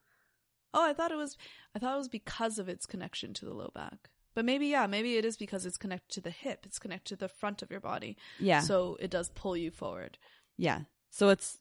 [0.75, 1.37] oh, I thought it was.
[1.75, 4.11] I thought it was because of its connection to the low back.
[4.35, 6.61] But maybe, yeah, maybe it is because it's connected to the hip.
[6.65, 8.61] It's connected to the front of your body, Yeah.
[8.61, 10.19] so it does pull you forward.
[10.57, 10.83] Yeah.
[11.11, 11.59] So it's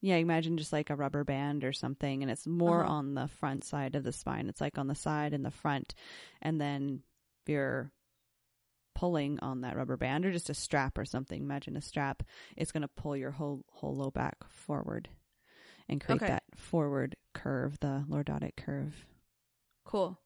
[0.00, 2.92] yeah, imagine just like a rubber band or something and it's more Uh-huh.
[2.92, 4.48] on the front side of the spine.
[4.50, 5.94] It's like on the side and the front
[6.42, 7.02] and then
[7.46, 7.90] you're
[8.94, 12.22] pulling on that rubber band or just a strap or something, imagine a strap,
[12.56, 15.08] it's going to pull your whole whole low back forward
[15.88, 16.32] and create Okay.
[16.32, 19.06] that forward curve, the lordotic curve.
[19.84, 20.18] Cool.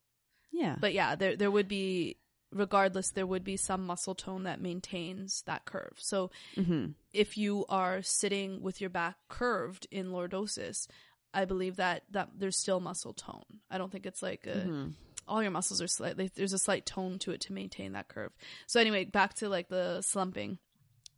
[0.53, 0.77] Yeah.
[0.81, 2.17] But yeah, there there would be
[2.51, 5.95] regardless there would be some muscle tone that maintains that curve.
[5.99, 6.95] So mhm.
[7.13, 10.87] if you are sitting with your back curved in lordosis,
[11.35, 13.61] I believe that that there's still muscle tone.
[13.71, 14.95] I don't think it's like a, Mhm.
[15.27, 18.33] all your muscles are slightly there's a slight tone to it to maintain that curve.
[18.67, 20.59] So anyway, back to like the slumping.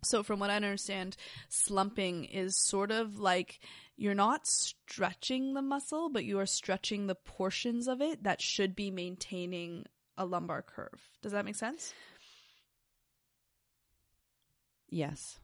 [0.03, 1.17] So from what I understand,
[1.49, 3.61] slumping is sort of like
[4.01, 8.75] you're not stretching the muscle, but you are stretching the portions of it that should
[8.75, 9.85] be maintaining
[10.17, 11.01] a lumbar curve.
[11.21, 11.93] Does that make sense?
[14.89, 15.39] Yes.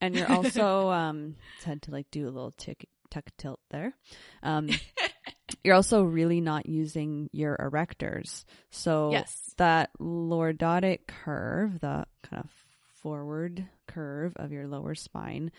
[0.00, 3.94] And you're also um had to like do a little tick tuck tilt there.
[4.42, 4.68] Um
[5.64, 8.44] you're also really not using your erectors.
[8.70, 9.54] So Yes.
[9.56, 12.50] that lordotic curve, the kind of
[13.02, 15.52] forward curve of your lower spine,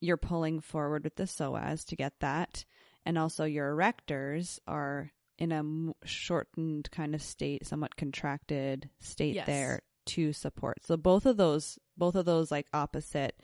[0.00, 2.64] you're pulling forward with the psoas to get that.
[3.04, 9.46] And also your erectors are in a shortened kind of state, somewhat contracted state Yes.
[9.46, 10.84] there to support.
[10.84, 13.40] So both of those, both of those like opposite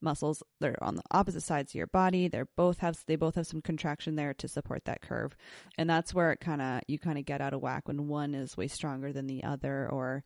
[0.00, 0.42] muscles.
[0.60, 2.28] They're on the opposite sides of your body.
[2.28, 5.36] They're both have they both have some contraction there to support that curve,
[5.78, 8.34] and that's where it kind of you kind of get out of whack when one
[8.34, 10.22] is way stronger than the other, or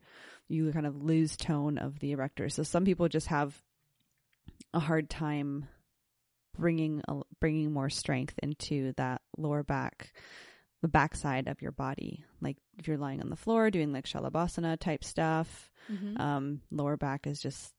[0.47, 2.49] you kind of lose tone of the erector.
[2.49, 3.61] So some people just have
[4.73, 5.67] a hard time
[6.57, 10.11] bringing a, bringing more strength into that lower back
[10.81, 14.77] the backside of your body like if you're lying on the floor doing like shalabhasana
[14.79, 16.19] type stuff Mhm.
[16.19, 17.73] um lower back is just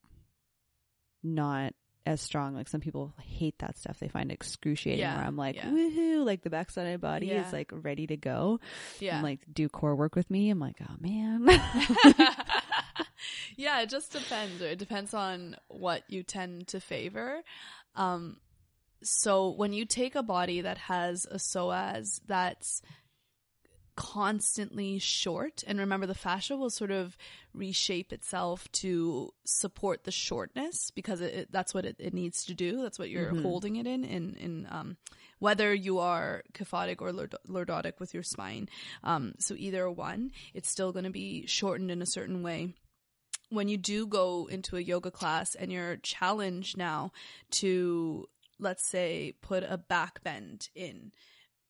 [1.22, 5.24] not as strong like some people hate that stuff they find it excruciating Yeah, where
[5.26, 5.66] i'm like yeah.
[5.66, 7.46] woohoo like the backside of my body Yeah.
[7.46, 8.58] is like ready to go
[9.00, 9.14] yeah.
[9.16, 11.46] and like do core work with me i'm like oh man
[13.56, 14.60] yeah, it just depends.
[14.60, 17.42] It depends on what you tend to favor.
[17.94, 18.38] Um,
[19.02, 22.82] so when you take a body that has a psoas that's
[23.96, 27.16] constantly short, and remember the fascia will sort of
[27.54, 32.54] reshape itself to support the shortness because it, it- that's what it, it needs to
[32.54, 32.80] do.
[32.82, 33.42] That's what you're Mhm.
[33.42, 34.04] holding it in.
[34.04, 34.96] In in um,
[35.38, 38.68] whether you are kyphotic or lordotic with your spine.
[39.02, 42.74] Um, so either one, it's still going to be shortened in a certain way
[43.50, 47.10] when you do go into a yoga class and you're challenged now
[47.50, 48.28] to
[48.58, 51.12] let's say put a back bend in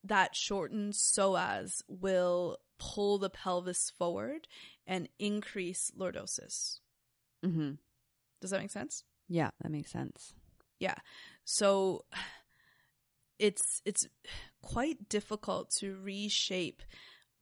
[0.05, 4.49] that shortened psoas will pull the pelvis forward
[4.87, 6.81] and increase lordosis.
[7.45, 7.73] Hmm
[8.43, 9.05] does that make sense?
[9.29, 10.35] Yeah that makes sense.
[10.79, 10.97] Yeah.
[11.45, 12.05] so
[13.39, 14.07] it's it's
[14.61, 16.83] quite difficult to reshape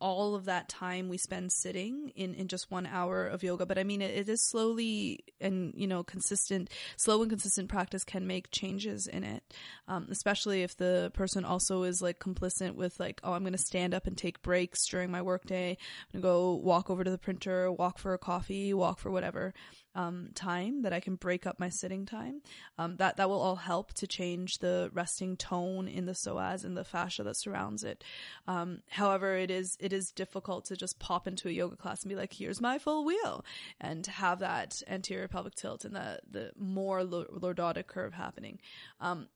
[0.01, 3.67] all of that time we spend sitting in in just one hour of yoga.
[3.67, 8.05] But i mean it, it is slowly and you know consistent slow and consistent practice
[8.05, 9.43] can make changes in it.
[9.89, 13.59] Um, especially if the person also is like complicit with like oh i'm going to
[13.59, 15.77] stand up and take breaks during my workday.
[16.13, 19.55] To go walk over to the printer walk for a coffee walk for whatever
[19.95, 22.43] um, time that i can break up my sitting time.
[22.79, 26.77] Um, that that will all help to change the resting tone in the psoas and
[26.77, 28.05] the fascia that surrounds it.
[28.47, 32.11] Um, however, it is it is difficult to just pop into a yoga class and
[32.11, 33.45] be like, "Here's my full wheel,"
[33.81, 38.61] and have that anterior pelvic tilt and the the more lordotic curve happening.
[39.01, 39.29] Um,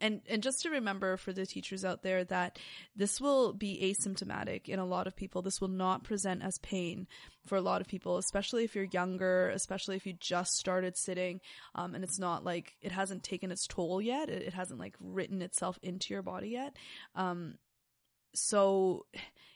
[0.00, 2.58] and and just to remember for the teachers out there that
[2.94, 5.40] this will be asymptomatic in a lot of people.
[5.40, 7.06] This will not present as pain
[7.46, 11.40] for a lot of people, especially if you're younger, especially if you just started sitting,
[11.74, 14.28] um, and it's not like it hasn't taken its toll yet.
[14.28, 16.76] It, it hasn't like written itself into your body yet.
[17.14, 17.54] Um,
[18.34, 19.06] so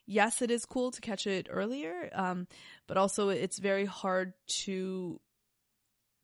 [0.07, 2.47] yes, it is cool to catch it earlier, um,
[2.87, 4.33] but also it's very hard
[4.65, 5.21] to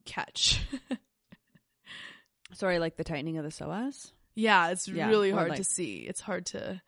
[0.07, 0.61] catch.
[2.53, 5.99] sorry like the tightening of the psoas yeah, it's Yeah, really hard like- to see.
[5.99, 6.81] It's hard to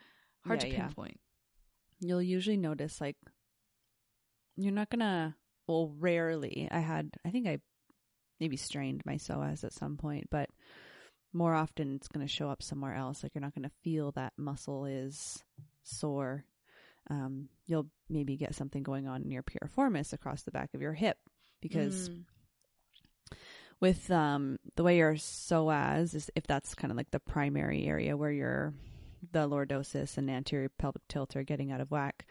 [0.45, 0.87] hard Yeah, to yeah.
[0.87, 1.21] pinpoint.
[2.01, 3.17] you'll usually notice like
[4.57, 7.59] you're not gonna well rarely i had i think i
[8.41, 10.49] maybe strained my psoas at some point but
[11.37, 14.87] more often it's gonna show up somewhere else like you're not gonna feel that muscle
[14.87, 15.43] is
[15.85, 16.45] sore
[17.11, 20.93] um, you'll maybe get something going on in your piriformis across the back of your
[20.95, 21.19] hip
[21.61, 22.23] because Mm.
[23.81, 28.17] with um the way your psoas is if that's kind of like the primary area
[28.17, 28.75] where your
[29.33, 32.27] the lordosis and anterior pelvic tilt are getting out of whack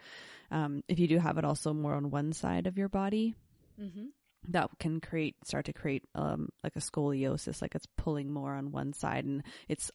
[0.50, 3.34] um if you do have it also more on one side of your body
[3.80, 4.08] Mhm.
[4.48, 8.72] That can create start to create um like a scoliosis like it's pulling more on
[8.72, 9.90] one side and it's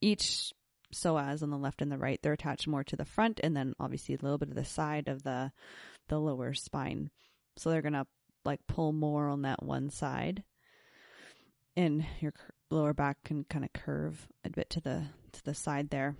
[0.00, 0.52] each
[0.94, 3.74] psoas on the left and the right they're attached more to the front and then
[3.80, 5.50] obviously a little bit of the side of the
[6.08, 7.10] the lower spine
[7.56, 8.06] so they're gonna
[8.44, 10.42] like pull more on that one side
[11.76, 12.32] and your
[12.70, 15.02] lower back can kind of curve a bit to the
[15.32, 16.14] to the side there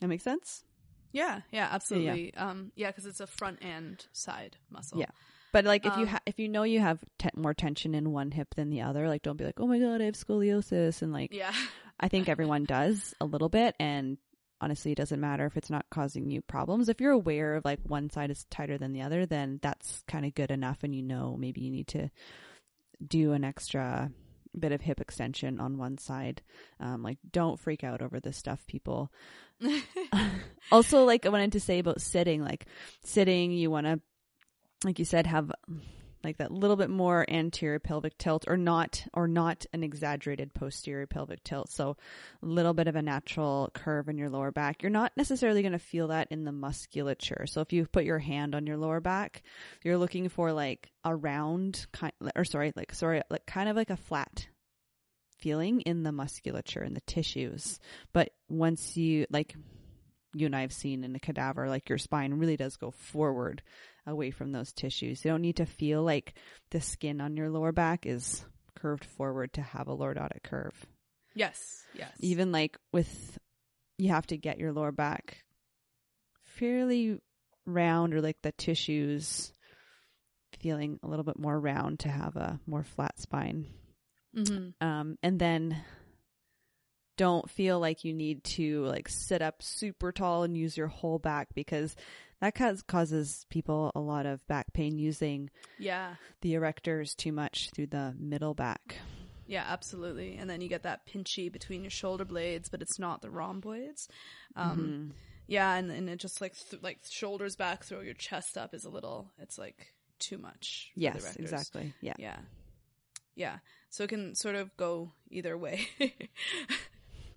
[0.00, 0.64] that makes sense
[1.12, 2.32] Yeah, yeah, absolutely.
[2.34, 5.00] Um, yeah, because it's a front and side muscle.
[5.00, 5.10] Yeah.
[5.52, 8.12] But like if you Um, ha- if you know you have te- more tension in
[8.12, 11.02] one hip than the other, like don't be like, "Oh my god, I have scoliosis."
[11.02, 11.52] And like yeah,
[11.98, 14.18] I think everyone does a little bit and
[14.60, 16.88] honestly it doesn't matter if it's not causing you problems.
[16.88, 20.24] If you're aware of like one side is tighter than the other, then that's kind
[20.24, 22.10] of good enough and you know maybe you need to
[23.06, 24.10] do an extra
[24.58, 26.42] bit of hip extension on one side.
[26.78, 29.10] Um like don't freak out over this stuff people
[30.72, 32.66] also like i wanted to say about sitting like
[33.04, 34.00] sitting you want to
[34.84, 35.52] like you said have
[36.22, 41.06] like that little bit more anterior pelvic tilt or not or not an exaggerated posterior
[41.06, 41.70] pelvic tilt.
[41.70, 41.96] So
[42.42, 44.82] a little bit of a natural curve in your lower back.
[44.82, 47.46] You're not necessarily going to feel that in the musculature.
[47.46, 49.42] So if you put your hand on your lower back
[49.82, 53.90] you're looking for like a round kind or sorry like sorry like kind of like
[53.90, 54.46] a flat
[55.38, 57.80] feeling in the musculature and the tissues.
[58.12, 59.54] But once you like
[60.34, 63.62] you and I have seen in a cadaver, like your spine really does go forward
[64.06, 65.24] away from those tissues.
[65.24, 66.34] You don't need to feel like
[66.70, 68.44] the skin on your lower back is
[68.76, 70.74] curved forward to have a lordotic curve.
[71.34, 71.84] Yes.
[71.94, 72.12] Yes.
[72.20, 73.38] Even like with,
[73.98, 75.42] you have to get your lower back
[76.44, 77.18] fairly
[77.66, 79.52] round or like the tissues
[80.58, 83.66] feeling a little bit more round to have a more flat spine.
[84.36, 84.86] Mm-hmm.
[84.86, 85.82] Um, and then
[87.20, 91.18] don't feel like you need to like sit up super tall and use your whole
[91.18, 91.94] back because
[92.40, 92.54] that
[92.86, 96.14] causes people a lot of back pain using Yeah.
[96.40, 98.96] the erectors too much through the middle back.
[99.46, 100.36] Yeah, absolutely.
[100.38, 104.08] And then you get that pinchy between your shoulder blades, but it's not the rhomboids.
[104.56, 105.16] Um, Mhm.
[105.46, 108.86] Yeah, and, and it just like th- like shoulders back, throw your chest up is
[108.86, 109.30] a little.
[109.38, 110.90] It's like too much.
[110.94, 111.92] Yes, exactly.
[112.00, 112.14] Yeah.
[112.18, 112.38] Yeah,
[113.34, 113.58] yeah.
[113.90, 115.88] So it can sort of go either way.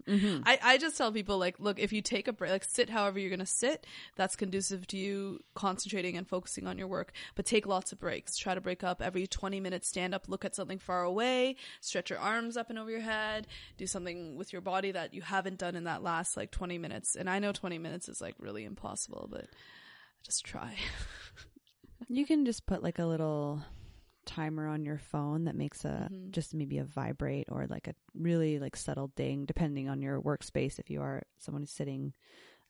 [0.08, 2.90] hmm I, I just tell people like, look, if you take a break, like sit
[2.90, 3.86] however you're gonna sit,
[4.16, 7.12] that's conducive to you concentrating and focusing on your work.
[7.36, 8.38] But take lots of breaks.
[8.38, 9.88] Try to break up every 20 minutes.
[9.88, 13.48] Stand up, look at something far away, stretch your arms up and over your head,
[13.78, 17.16] do something with your body that you haven't done in that last like 20 minutes.
[17.16, 19.46] And I know 20 minutes is like really impossible, but
[20.24, 20.76] just try.
[22.10, 23.64] You can just put like a little
[24.26, 26.32] timer on your phone that makes a Mhm.
[26.32, 30.80] just maybe a vibrate or like a really like subtle ding depending on your workspace
[30.80, 32.14] if you are someone who's sitting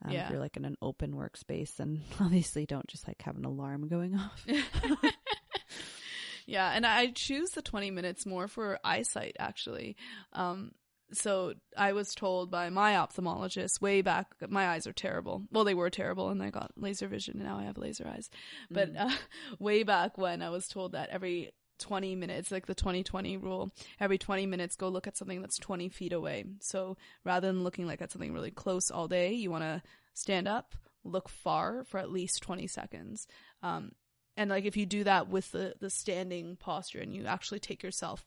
[0.05, 0.25] um, Yeah.
[0.25, 3.87] if you're like in an open workspace then obviously don't just like have an alarm
[3.87, 4.45] going off
[6.45, 9.95] yeah, and I choose the 20 minutes more for eyesight actually.
[10.33, 10.71] Um
[11.11, 15.43] so I was told by my ophthalmologist way back my eyes are terrible.
[15.51, 18.29] Well, they were terrible and I got laser vision and now I have laser eyes.
[18.71, 18.99] But Mm.
[19.11, 19.15] uh,
[19.59, 24.17] way back when I was told that every 20 minutes, like the 2020 rule, every
[24.17, 26.45] 20 minutes go look at something that's 20 feet away.
[26.61, 29.81] So rather than looking like at something really close all day, you want to
[30.13, 33.27] stand up, look far for at least 20 seconds.
[33.61, 33.91] Um,
[34.37, 37.83] and like if you do that with the, the standing posture and you actually take
[37.83, 38.25] yourself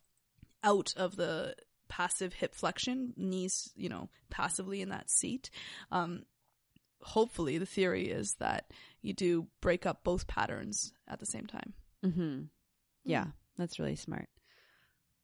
[0.62, 1.55] out of the
[1.89, 5.51] passive hip flexion, knees, you know, passively in that seat,
[5.91, 6.22] um,
[7.01, 8.70] hopefully the theory is that
[9.03, 11.72] you do break up both patterns at the same time.
[12.05, 12.41] mm-hmm.
[13.05, 13.26] yeah
[13.59, 14.28] that's really smart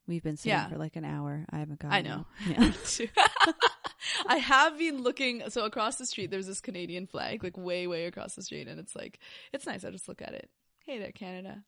[0.06, 0.68] we've been sitting Yeah.
[0.68, 2.26] for like an hour i haven't gotten I know.
[2.48, 2.72] yeah
[4.26, 5.42] I have been looking.
[5.48, 8.78] So across the street, there's this Canadian flag, like way, way across the street, and
[8.80, 9.18] it's like
[9.52, 9.84] it's nice.
[9.84, 10.50] I just look at it.
[10.84, 11.62] Hey there, Canada.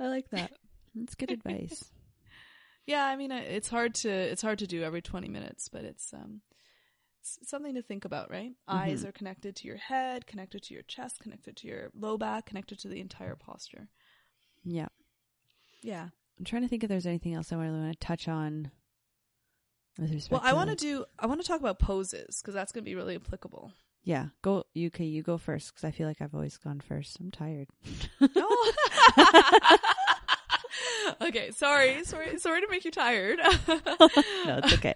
[0.00, 0.52] i like that
[0.94, 1.84] that's good advice
[2.86, 6.12] Yeah, I mean, it's hard to it's hard to do every 20 minutes, but it's
[6.12, 6.42] um
[7.20, 8.52] it's something to think about, right?
[8.68, 9.08] Eyes Mhm.
[9.08, 12.78] are connected to your head, connected to your chest, connected to your low back, connected
[12.80, 13.88] to the entire posture.
[14.66, 14.88] yeah
[15.82, 16.08] Yeah.
[16.38, 18.70] i'm trying to think if there's anything else i really want to touch on
[19.98, 22.72] with respect Well, I want to do I want to talk about poses because that's
[22.72, 23.72] going to be really applicable.
[24.02, 24.64] Yeah, go.
[24.74, 25.04] You okay?
[25.06, 27.18] You go first because I feel like I've always gone first.
[27.20, 27.68] I'm tired.
[28.34, 28.48] No.
[31.20, 33.38] okay, sorry, sorry, sorry to make you tired.
[33.68, 34.94] no, it's okay.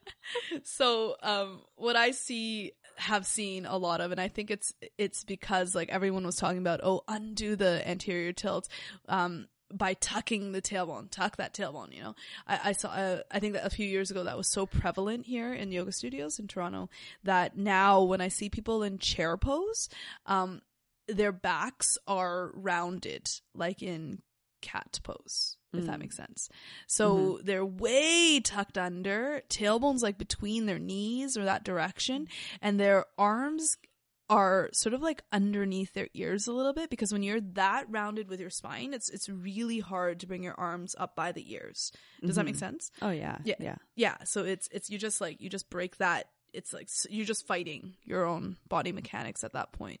[0.64, 5.24] so, um, what I see, have seen a lot of, and I think it's it's
[5.24, 8.68] because like everyone was talking about, oh, undo the anterior tilt,
[9.08, 11.94] um, by tucking the tailbone, tuck that tailbone.
[11.94, 12.14] You know,
[12.46, 15.26] I, I saw, uh, I think that a few years ago that was so prevalent
[15.26, 16.88] here in yoga studios in Toronto
[17.24, 19.88] that now when I see people in chair pose,
[20.26, 20.62] um,
[21.08, 24.22] their backs are rounded, like in
[24.60, 26.00] cat pose, if that Mm.
[26.00, 26.48] makes sense.
[26.86, 32.28] So they're way tucked under, tailbones like between their knees or that direction,
[32.60, 33.76] and their arms
[34.28, 38.28] are sort of like underneath their ears a little bit because when you're that rounded
[38.28, 41.92] with your spine, it's it's really hard to bring your arms up by the ears.
[42.24, 42.90] Does that make sense?
[43.00, 43.54] Oh yeah, Yeah.
[43.60, 47.26] yeah, Yeah, so it's it's you just like you just break that it's like you're
[47.26, 50.00] just fighting your own body mechanics at that point.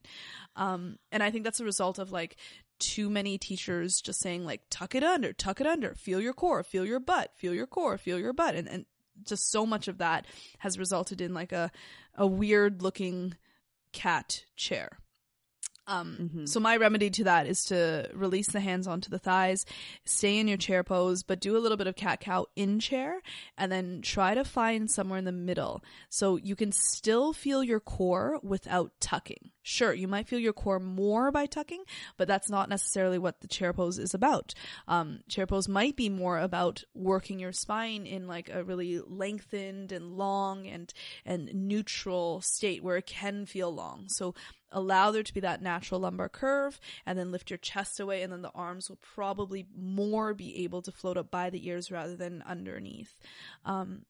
[0.56, 2.36] Um and I think that's a result of like
[2.78, 6.62] too many teachers just saying like tuck it under, tuck it under, feel your core,
[6.62, 8.86] feel your butt, feel your core, feel your butt and and
[9.24, 10.26] just so much of that
[10.58, 11.70] has resulted in like a
[12.14, 13.34] a weird looking
[13.92, 14.98] cat chair.
[15.86, 16.48] Um, Mhm.
[16.48, 19.64] So my remedy to that is to release the hands onto the thighs,
[20.04, 23.22] stay in your chair pose, but do a little bit of cat cow in chair,
[23.56, 27.80] and then try to find somewhere in the middle so you can still feel your
[27.80, 29.50] core without tucking.
[29.62, 31.82] Sure, you might feel your core more by tucking,
[32.16, 34.54] but that's not necessarily what the chair pose is about.
[34.86, 39.90] Um, chair pose might be more about working your spine in like a really lengthened
[39.92, 40.92] and long and
[41.24, 44.08] and neutral state where it can feel long.
[44.08, 44.34] So
[44.72, 48.32] allow there to be that natural lumbar curve and then lift your chest away and
[48.32, 52.16] then the arms will probably more be able to float up by the ears rather
[52.16, 53.18] than underneath
[53.64, 54.02] um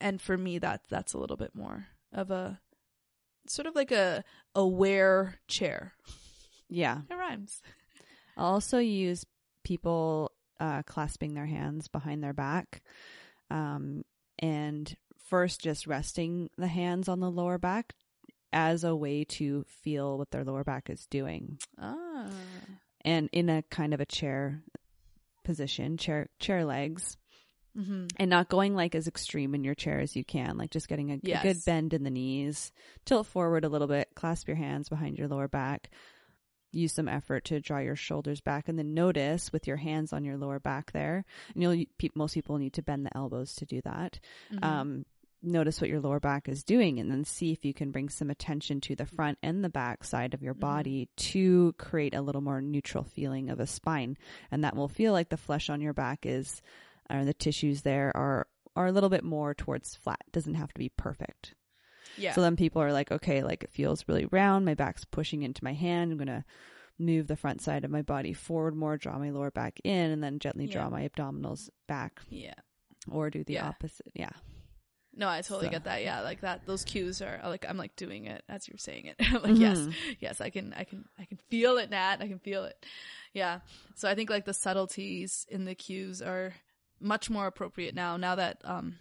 [0.00, 2.60] and for me that that's a little bit more of a
[3.46, 4.22] sort of like a
[4.54, 5.94] aware chair
[6.68, 7.00] yeah.
[7.10, 7.62] it rhymes
[8.36, 9.24] I'll also use
[9.62, 12.82] people uh, clasping their hands behind their back.
[13.50, 14.04] Um,
[14.38, 17.94] and first just resting the hands on the lower back
[18.54, 21.58] as a way to feel what their lower back is doing.
[21.78, 22.30] Ah.
[23.02, 24.62] And in a kind of a chair
[25.44, 27.16] position, chair chair legs,
[27.76, 28.06] Mm-hmm.
[28.18, 31.10] and not going like as extreme in your chair as you can, like just getting
[31.10, 32.70] a, a good bend in the knees,
[33.04, 35.90] tilt forward a little bit, clasp your hands behind your lower back,
[36.70, 40.22] use some effort to draw your shoulders back, and then notice with your hands on
[40.24, 43.66] your lower back there, and you'll pe- most people need to bend the elbows to
[43.66, 44.20] do that.
[44.52, 44.62] Mm-hmm.
[44.64, 45.04] Um,
[45.44, 48.30] notice what your lower back is doing, and then see if you can bring some
[48.30, 50.60] attention to the front and the back side of your Mhm.
[50.60, 54.16] body to create a little more neutral feeling of a spine,
[54.50, 56.60] and that will feel like the flesh on your back is
[57.10, 60.20] or the tissues there are are a little bit more towards flat.
[60.32, 61.54] Doesn't have to be perfect.
[62.16, 62.32] yeah.
[62.32, 64.64] So then people are like, okay, like it feels really round.
[64.64, 66.10] My back's pushing into my hand.
[66.12, 66.44] I'm gonna
[66.98, 70.22] move the front side of my body forward more, draw my lower back in, and
[70.22, 72.54] then gently draw my abdominals back, yeah.
[73.10, 73.68] or do the Yeah.
[73.68, 74.10] opposite.
[74.14, 74.30] Yeah.
[75.16, 76.02] No, I totally So- get that.
[76.02, 76.66] Yeah, like that.
[76.66, 79.16] Those cues are like I'm like doing it as you're saying it.
[79.20, 79.94] I'm like yes, Mhm.
[80.20, 82.16] yes, I can, I can, I can feel it, Nat.
[82.20, 82.84] I can feel it.
[83.32, 83.60] Yeah.
[83.96, 86.54] So I think like the subtleties in the cues are
[87.00, 88.16] much more appropriate now.
[88.16, 88.96] Now that um,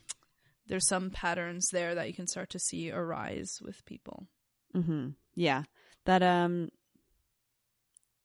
[0.67, 4.27] there's some patterns there that you can start to see arise with people.
[4.75, 5.09] Mm-hmm.
[5.35, 5.63] Yeah.
[6.05, 6.69] That um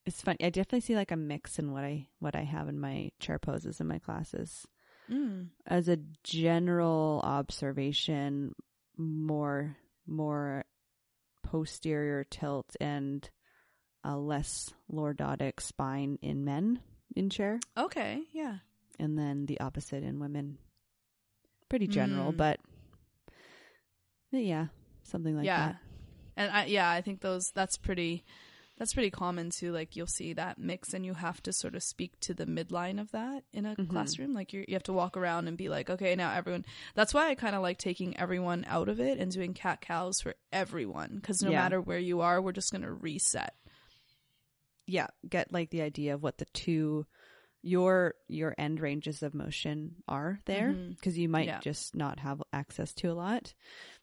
[0.07, 0.39] it's funny.
[0.43, 3.39] I definitely see like a mix in what I what I have in my chair
[3.39, 4.67] poses in my classes.
[5.11, 5.49] Mm.
[5.67, 8.55] As a general observation,
[8.97, 10.65] more more
[11.43, 13.29] posterior tilt and
[14.05, 16.81] a less lordotic spine in men
[17.17, 18.23] in chair, Okay.
[18.33, 18.59] Yeah.
[18.99, 20.59] and then the opposite in women.
[21.69, 22.37] Pretty general, Mm.
[22.37, 22.61] but,
[24.31, 24.67] yeah,
[25.03, 25.67] something like yeah.
[25.69, 25.77] that.
[26.37, 28.25] And I, yeah, I think those that's pretty
[28.79, 29.73] that's pretty common too.
[29.73, 33.01] Like you'll see that mix, and you have to sort of speak to the midline
[33.01, 33.91] of that in a Mhm.
[33.91, 34.33] classroom.
[34.33, 36.65] Like you you have to walk around and be like, okay, now everyone.
[36.95, 40.21] That's why I kind of like taking everyone out of it and doing cat cows
[40.21, 41.63] for everyone because no Yeah.
[41.63, 43.55] matter where you are, we're just gonna reset.
[44.91, 47.05] yeah get like the idea of what the two
[47.61, 51.61] your your end ranges of motion are there because you might Yeah.
[51.61, 53.53] just not have access to a lot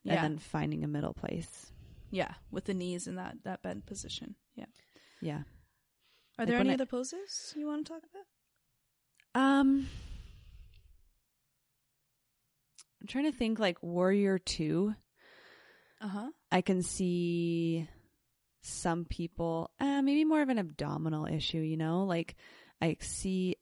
[0.03, 1.71] and Yeah, then finding a middle place
[2.11, 4.35] yeah, with the knees in that that bent position.
[4.55, 4.65] Yeah.
[5.21, 5.37] yeah
[6.37, 8.25] Are Like there any I- other poses you want to talk about?
[9.41, 9.87] um
[13.01, 14.93] i'm trying to think like warrior 2
[16.01, 16.29] Uh huh.
[16.51, 17.87] i can see
[18.61, 22.35] some people uh, maybe more of an abdominal issue you know like
[22.81, 23.55] i see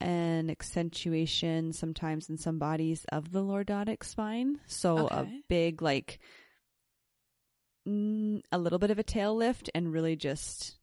[0.00, 6.20] an accentuation sometimes in some bodies of the lordotic spine so a big like
[7.88, 10.76] mm, a little bit of a tail lift and really just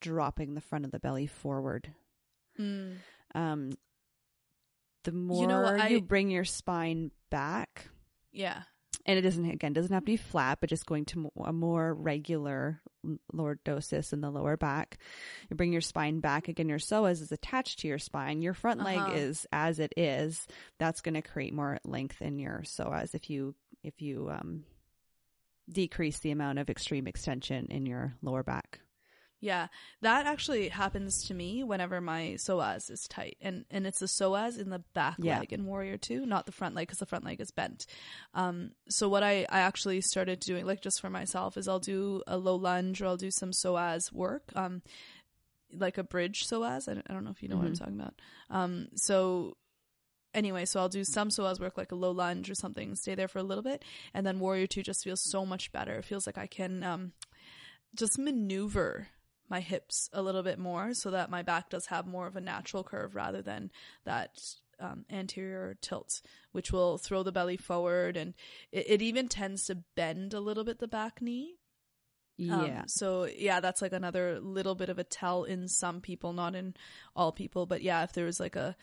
[0.00, 1.92] dropping the front of the belly forward
[2.58, 2.96] Mm.
[3.34, 3.70] um
[5.04, 7.88] the more You know what, you bring your spine back
[8.32, 8.62] Yeah.
[9.04, 11.94] and it doesn't again doesn't have to be flat but just going to a more
[11.94, 12.80] regular
[13.32, 14.98] lordosis in the lower back
[15.50, 18.80] you bring your spine back again your psoas is attached to your spine your front
[18.80, 19.06] Uh-huh.
[19.06, 20.46] leg is as it is
[20.78, 23.54] that's going to create more length in your psoas if you
[23.84, 24.64] if you um
[25.70, 28.80] decrease the amount of extreme extension in your lower back
[29.38, 29.68] Yeah,
[30.00, 34.58] that actually happens to me whenever my psoas is tight, and and it's the psoas
[34.58, 35.38] in the back Yeah.
[35.40, 37.84] leg in Warrior Two, not the front leg, because the front leg is bent.
[38.32, 42.22] Um, so what I I actually started doing, like just for myself, is I'll do
[42.26, 44.82] a low lunge or I'll do some psoas work, um,
[45.72, 46.88] like a bridge psoas.
[46.88, 47.78] I don't, I don't know if you know what I'm Mhm.
[47.78, 48.14] talking about.
[48.48, 49.56] Um, so
[50.36, 53.26] anyway, so I'll do some psoas work, like a low lunge or something, stay there
[53.26, 53.84] for a little bit,
[54.14, 55.96] and then Warrior Two just feels so much better.
[55.96, 57.12] It feels like I can um
[57.94, 59.08] just maneuver
[59.48, 62.40] my hips a little bit more so that my back does have more of a
[62.40, 63.70] natural curve rather than
[64.04, 64.30] that
[64.80, 66.20] um, anterior tilt,
[66.52, 68.34] which will throw the belly forward and
[68.72, 71.54] it, it even tends to bend a little bit the back knee.
[72.38, 76.34] Um, yeah so yeah, that's like another little bit of a tell in some people,
[76.34, 76.74] not in
[77.14, 77.64] all people.
[77.64, 78.76] But yeah, if there was like a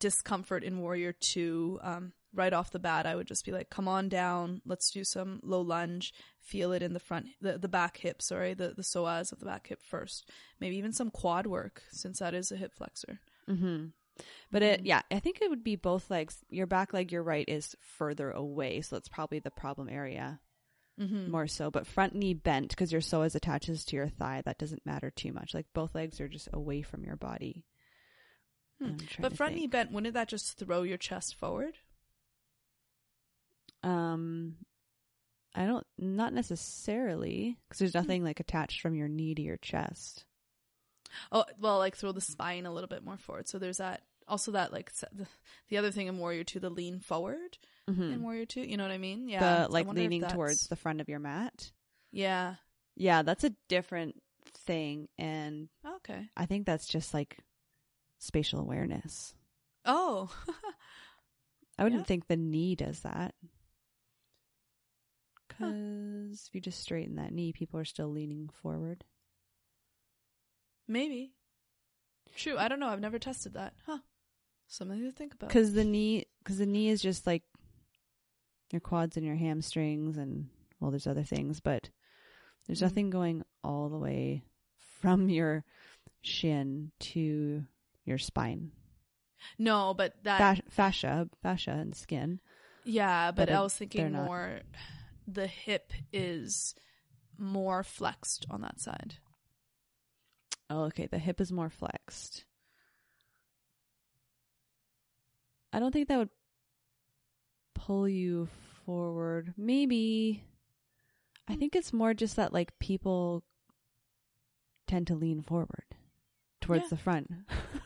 [0.00, 3.86] discomfort in Warrior Two, um, right off the bat, I would just be like, "Come
[3.86, 6.12] on down, let's do some low lunge.
[6.40, 8.20] Feel it in the front, the the back hip.
[8.22, 10.28] Sorry, the the psoas of the back hip first.
[10.60, 13.20] Maybe even some quad work, since that is a hip flexor.
[13.46, 13.86] hmm
[14.50, 16.38] But it, yeah, I think it would be both legs.
[16.50, 20.40] Your back leg, you're right, is further away, so that's probably the problem area
[21.00, 21.30] Mm-hmm.
[21.30, 21.70] more so.
[21.70, 24.42] But front knee bent because your psoas attaches to your thigh.
[24.44, 25.54] That doesn't matter too much.
[25.54, 27.64] Like both legs are just away from your body.
[28.80, 28.96] Hmm.
[29.18, 31.76] But front knee bent, wouldn't that just throw your chest forward?
[33.82, 34.56] Um,
[35.54, 37.98] I don't, not necessarily, because there's Hmm.
[37.98, 40.24] nothing like attached from your knee to your chest.
[41.32, 43.48] Oh, well, like throw the spine a little bit more forward.
[43.48, 44.02] So there's that.
[44.28, 45.26] Also, that like the,
[45.68, 47.58] the other thing in Warrior Two, the lean forward
[47.88, 48.12] Mhm.
[48.12, 48.60] in Warrior Two.
[48.62, 49.28] You know what I mean?
[49.28, 49.64] Yeah.
[49.66, 51.72] the like leaning towards the front of your mat.
[52.12, 52.56] Yeah.
[52.94, 54.22] Yeah, that's a different
[54.54, 56.28] thing, and Okay.
[56.36, 57.38] I think that's just like
[58.20, 59.34] spatial awareness.
[59.84, 60.30] Oh.
[61.78, 62.06] I wouldn't Yeah.
[62.06, 63.34] think the knee does that.
[65.48, 69.04] Because if you just straighten that knee, people are still leaning forward.
[70.86, 71.32] Maybe.
[72.36, 72.56] True.
[72.56, 72.88] I don't know.
[72.88, 73.74] I've never tested that.
[73.86, 73.98] Huh.
[74.68, 75.48] Something to think about.
[75.48, 77.42] Because the knee, because the knee is just like
[78.72, 80.48] your quads and your hamstrings, and
[80.78, 81.90] well, there's other things, but
[82.66, 82.82] there's Mhm.
[82.82, 84.44] nothing going all the way
[85.00, 85.64] from your
[86.22, 87.66] shin to
[88.10, 88.72] your spine.
[89.58, 90.58] No, but that.
[90.58, 92.40] Fa- fascia, fascia, and skin.
[92.84, 94.60] yeah, but but I was thinking more.
[95.26, 96.74] The hip is
[97.38, 99.14] more flexed on that side.
[100.68, 101.06] Oh, okay.
[101.06, 102.44] The hip is more flexed.
[105.72, 106.30] I don't think that would
[107.74, 108.48] pull you
[108.84, 109.54] forward.
[109.56, 110.44] Maybe.
[111.48, 113.44] I think it's more just that like people
[114.86, 115.84] tend to lean forward
[116.70, 116.96] towards Yeah.
[116.96, 117.30] the front.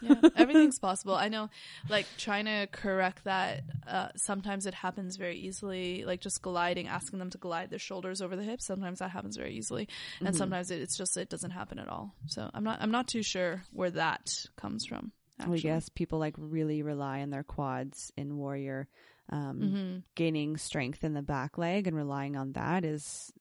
[0.00, 1.48] yeah everything's possible i know
[1.88, 7.18] like trying to correct that uh sometimes it happens very easily like just gliding asking
[7.18, 9.88] them to glide their shoulders over the hips sometimes that happens very easily
[10.20, 10.38] and Mhm.
[10.38, 13.22] sometimes it, it's just it doesn't happen at all so i'm not i'm not too
[13.22, 15.60] sure where that comes from I actually.
[15.62, 18.86] guess people like really rely on their quads in warrior.
[19.30, 23.32] Um, hmm Gaining strength in the back leg and relying on that is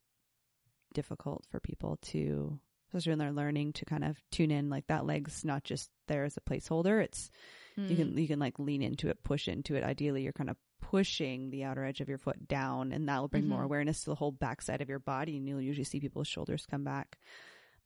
[0.93, 2.59] difficult for people to,
[2.93, 4.69] especially when they're learning to kind of tune in.
[4.69, 7.03] Like that leg's not just there as a placeholder.
[7.03, 7.29] It's
[7.75, 7.95] you Mm-hmm.
[7.95, 9.83] can you can like lean into it, push into it.
[9.83, 13.27] Ideally, you're kind of pushing the outer edge of your foot down, and that will
[13.29, 13.65] bring more Mhm.
[13.65, 15.37] awareness to the whole backside of your body.
[15.37, 17.17] And you'll usually see people's shoulders come back.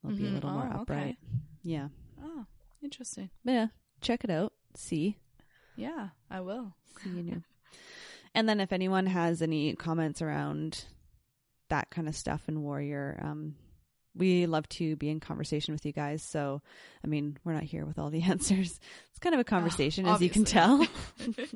[0.02, 0.34] They'll be a Mhm.
[0.34, 0.92] little more Oh, okay.
[0.92, 1.18] upright.
[1.62, 1.88] Yeah,
[2.22, 2.44] oh
[2.82, 3.66] interesting but yeah.
[4.02, 4.52] Check it out.
[4.76, 5.16] See.
[5.74, 7.42] yeah i will See you new.
[8.34, 10.84] And then if anyone has any comments around
[11.70, 13.56] that kind of stuff in Warrior, um,
[14.18, 16.22] we love to be in conversation with you guys.
[16.22, 16.60] So,
[17.04, 18.78] I mean, we're not here with all the answers.
[19.10, 20.86] It's kind of a conversation, as you can tell.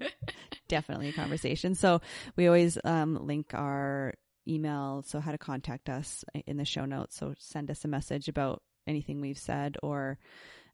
[0.68, 1.74] Definitely a conversation.
[1.74, 2.00] So
[2.36, 4.14] we always um, link our
[4.48, 7.16] email, so how to contact us in the show notes.
[7.16, 10.18] So send us a message about anything we've said, or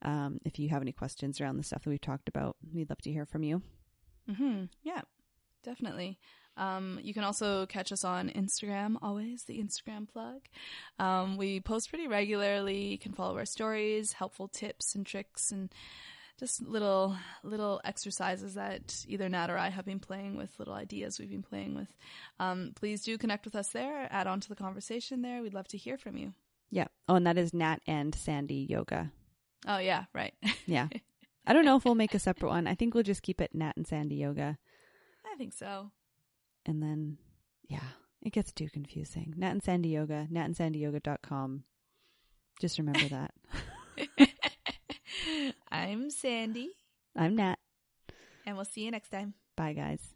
[0.02, 3.02] um, if you have any questions around the stuff that we've talked about, we'd love
[3.02, 3.62] to hear from you.
[4.30, 4.64] Mm-hmm.
[4.82, 5.02] Yeah,
[5.64, 6.18] definitely.
[6.58, 10.40] Um, you can also catch us on Instagram, always the Instagram plug.
[10.98, 12.88] Um, we post pretty regularly.
[12.88, 15.72] You can follow our stories, helpful tips and tricks, and
[16.38, 21.18] just little little exercises that either Nat or I have been playing with, little ideas
[21.18, 21.88] we've been playing with.
[22.38, 24.08] Um, please do connect with us there.
[24.10, 25.42] Add on to the conversation there.
[25.42, 26.34] We'd love to hear from you.
[26.70, 26.88] Yeah.
[27.08, 29.10] Oh, and that is Nat and Sandy Yoga.
[29.66, 30.34] Oh yeah, right.
[30.66, 30.88] Yeah.
[31.46, 32.66] I don't know if we'll make a separate one.
[32.66, 34.58] I think we'll just keep it Nat and Sandy Yoga.
[35.32, 35.90] I think so.
[36.68, 37.16] And then,
[37.66, 37.80] yeah,
[38.20, 39.32] it gets too confusing.
[39.38, 41.64] Nat and Sandy Yoga, natandsandyyoga.com.
[42.60, 43.32] Just remember that.
[45.72, 46.68] I'm Sandy,
[47.16, 47.56] I'm Nat.
[48.44, 49.32] and we'll see you next time.
[49.56, 50.14] Bye, guys.